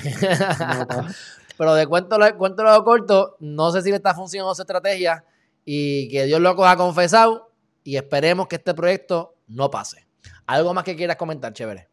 pero 1.58 1.74
de 1.74 1.86
cuento, 1.86 2.16
cuento 2.38 2.62
lo 2.62 2.84
corto, 2.84 3.36
no 3.40 3.70
sé 3.70 3.82
si 3.82 3.90
le 3.90 3.96
está 3.96 4.14
funcionando 4.14 4.54
su 4.54 4.62
estrategia 4.62 5.24
y 5.64 6.08
que 6.08 6.24
Dios 6.24 6.40
lo 6.40 6.64
ha 6.64 6.76
confesado 6.76 7.50
y 7.84 7.96
esperemos 7.96 8.46
que 8.46 8.56
este 8.56 8.72
proyecto 8.72 9.34
no 9.48 9.70
pase. 9.70 10.06
¿Algo 10.46 10.72
más 10.72 10.84
que 10.84 10.96
quieras 10.96 11.16
comentar, 11.16 11.52
chévere? 11.52 11.88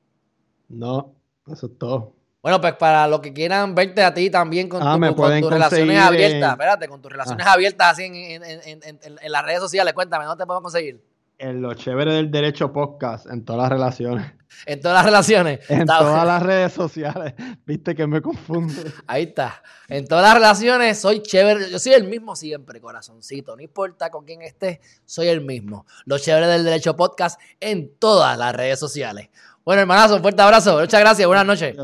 No, 0.70 1.16
eso 1.52 1.68
es 1.68 1.78
todo. 1.78 2.14
Bueno, 2.46 2.62
pues 2.62 2.74
para 2.74 3.08
los 3.08 3.22
que 3.22 3.34
quieran 3.34 3.74
verte 3.74 4.04
a 4.04 4.14
ti 4.14 4.30
también 4.30 4.70
con, 4.70 4.80
ah, 4.84 5.00
tus 5.16 5.50
relaciones 5.50 6.00
abiertas, 6.00 6.52
espérate, 6.52 6.88
con 6.88 7.02
tus 7.02 7.12
relaciones 7.12 7.48
ah. 7.48 7.54
abiertas 7.54 7.94
así 7.94 8.04
en, 8.06 9.32
las 9.32 9.44
redes 9.44 9.62
sociales, 9.62 9.96
cuéntame, 9.96 10.26
¿dónde 10.26 10.44
te 10.44 10.46
podemos 10.46 10.62
conseguir? 10.62 11.02
En 11.40 11.62
lo 11.62 11.74
chévere 11.74 12.14
del 12.14 12.30
derecho 12.30 12.72
podcast, 12.72 13.26
en 13.26 13.44
todas 13.44 13.64
las 13.64 13.72
relaciones. 13.72 14.32
En 14.66 14.80
todas 14.80 14.96
las 14.96 15.06
relaciones. 15.06 15.60
En 15.70 15.86
todas 15.86 16.26
las 16.26 16.42
redes 16.42 16.72
sociales. 16.72 17.34
Viste 17.66 17.94
que 17.94 18.08
me 18.08 18.22
confundo. 18.22 18.74
Ahí 19.08 19.24
está. 19.24 19.62
En 19.90 20.08
todas 20.08 20.24
las 20.24 20.36
relaciones 20.36 20.98
soy 20.98 21.22
chévere. 21.22 21.70
Yo 21.70 21.78
soy 21.78 21.92
el 21.92 22.06
mismo 22.06 22.38
siempre, 22.38 22.80
corazoncito. 22.80 23.56
No 23.58 23.62
importa 23.62 24.10
con 24.10 24.24
quién 24.24 24.44
esté, 24.44 24.80
soy 25.06 25.28
el 25.28 25.42
mismo. 25.42 25.86
Lo 26.06 26.18
chévere 26.20 26.48
del 26.48 26.64
derecho 26.64 26.96
podcast 26.96 27.38
en 27.60 27.98
todas 27.98 28.38
las 28.38 28.56
redes 28.56 28.80
sociales. 28.80 29.30
Bueno, 29.66 29.82
hermanazo, 29.82 30.20
fuerte 30.22 30.40
abrazo. 30.44 30.80
Muchas 30.80 31.00
gracias. 31.00 31.28
Buenas 31.28 31.46
noches. 31.46 31.76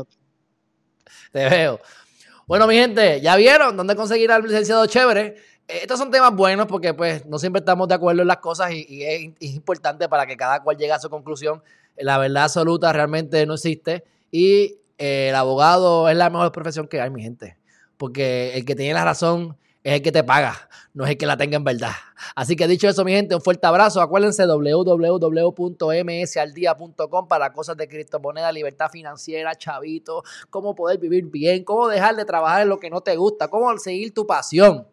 Te 1.32 1.48
veo. 1.48 1.80
Bueno, 2.46 2.68
mi 2.68 2.76
gente, 2.76 3.20
¿ya 3.20 3.34
vieron 3.34 3.76
dónde 3.76 3.96
conseguir 3.96 4.30
al 4.30 4.42
licenciado 4.42 4.86
chévere? 4.86 5.34
Eh, 5.66 5.80
estos 5.82 5.98
son 5.98 6.12
temas 6.12 6.32
buenos 6.32 6.66
porque 6.66 6.94
pues 6.94 7.26
no 7.26 7.40
siempre 7.40 7.58
estamos 7.58 7.88
de 7.88 7.94
acuerdo 7.94 8.22
en 8.22 8.28
las 8.28 8.36
cosas 8.36 8.70
y, 8.70 9.02
es, 9.02 9.32
importante 9.40 10.08
para 10.08 10.26
que 10.26 10.36
cada 10.36 10.62
cual 10.62 10.76
llegue 10.76 10.92
a 10.92 11.00
su 11.00 11.10
conclusión. 11.10 11.60
La 11.96 12.18
verdad 12.18 12.44
absoluta 12.44 12.92
realmente 12.92 13.44
no 13.46 13.54
existe 13.54 14.04
y 14.30 14.78
eh, 14.96 15.30
el 15.30 15.34
abogado 15.34 16.08
es 16.08 16.16
la 16.16 16.30
mejor 16.30 16.52
profesión 16.52 16.86
que 16.86 17.00
hay, 17.00 17.10
mi 17.10 17.20
gente. 17.20 17.56
Porque 17.96 18.52
el 18.54 18.64
que 18.64 18.76
tiene 18.76 18.94
la 18.94 19.04
razón 19.04 19.56
es 19.84 19.94
el 19.94 20.02
que 20.02 20.12
te 20.12 20.22
paga, 20.22 20.68
no 20.94 21.04
es 21.04 21.10
el 21.10 21.18
que 21.18 21.26
la 21.26 21.36
tenga 21.36 21.56
en 21.56 21.64
verdad. 21.64 21.90
Así 22.36 22.54
que 22.54 22.68
dicho 22.68 22.88
eso, 22.88 23.04
mi 23.04 23.10
gente, 23.12 23.34
un 23.34 23.40
fuerte 23.40 23.66
abrazo. 23.66 24.00
Acuérdense 24.00 24.46
www.msaldia.com 24.46 27.28
para 27.28 27.52
cosas 27.52 27.76
de 27.76 27.88
criptomonedas, 27.88 28.54
libertad 28.54 28.88
financiera, 28.90 29.56
chavito, 29.56 30.22
cómo 30.50 30.74
poder 30.74 30.98
vivir 30.98 31.24
bien, 31.24 31.64
cómo 31.64 31.88
dejar 31.88 32.14
de 32.16 32.24
trabajar 32.24 32.62
en 32.62 32.68
lo 32.68 32.78
que 32.78 32.90
no 32.90 33.00
te 33.00 33.16
gusta, 33.16 33.48
cómo 33.48 33.76
seguir 33.78 34.14
tu 34.14 34.24
pasión. 34.26 34.86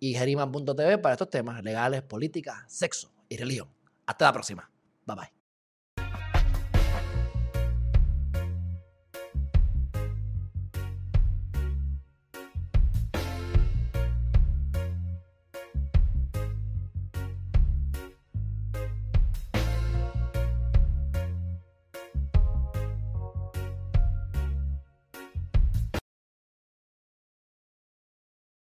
Y 0.00 0.14
Geriman.tv 0.14 0.98
para 0.98 1.14
estos 1.14 1.30
temas 1.30 1.62
legales, 1.62 2.02
política, 2.02 2.64
sexo 2.68 3.10
y 3.28 3.36
religión. 3.36 3.68
Hasta 4.06 4.24
la 4.26 4.32
próxima. 4.32 4.70
Bye 5.06 5.16
bye. 5.16 5.43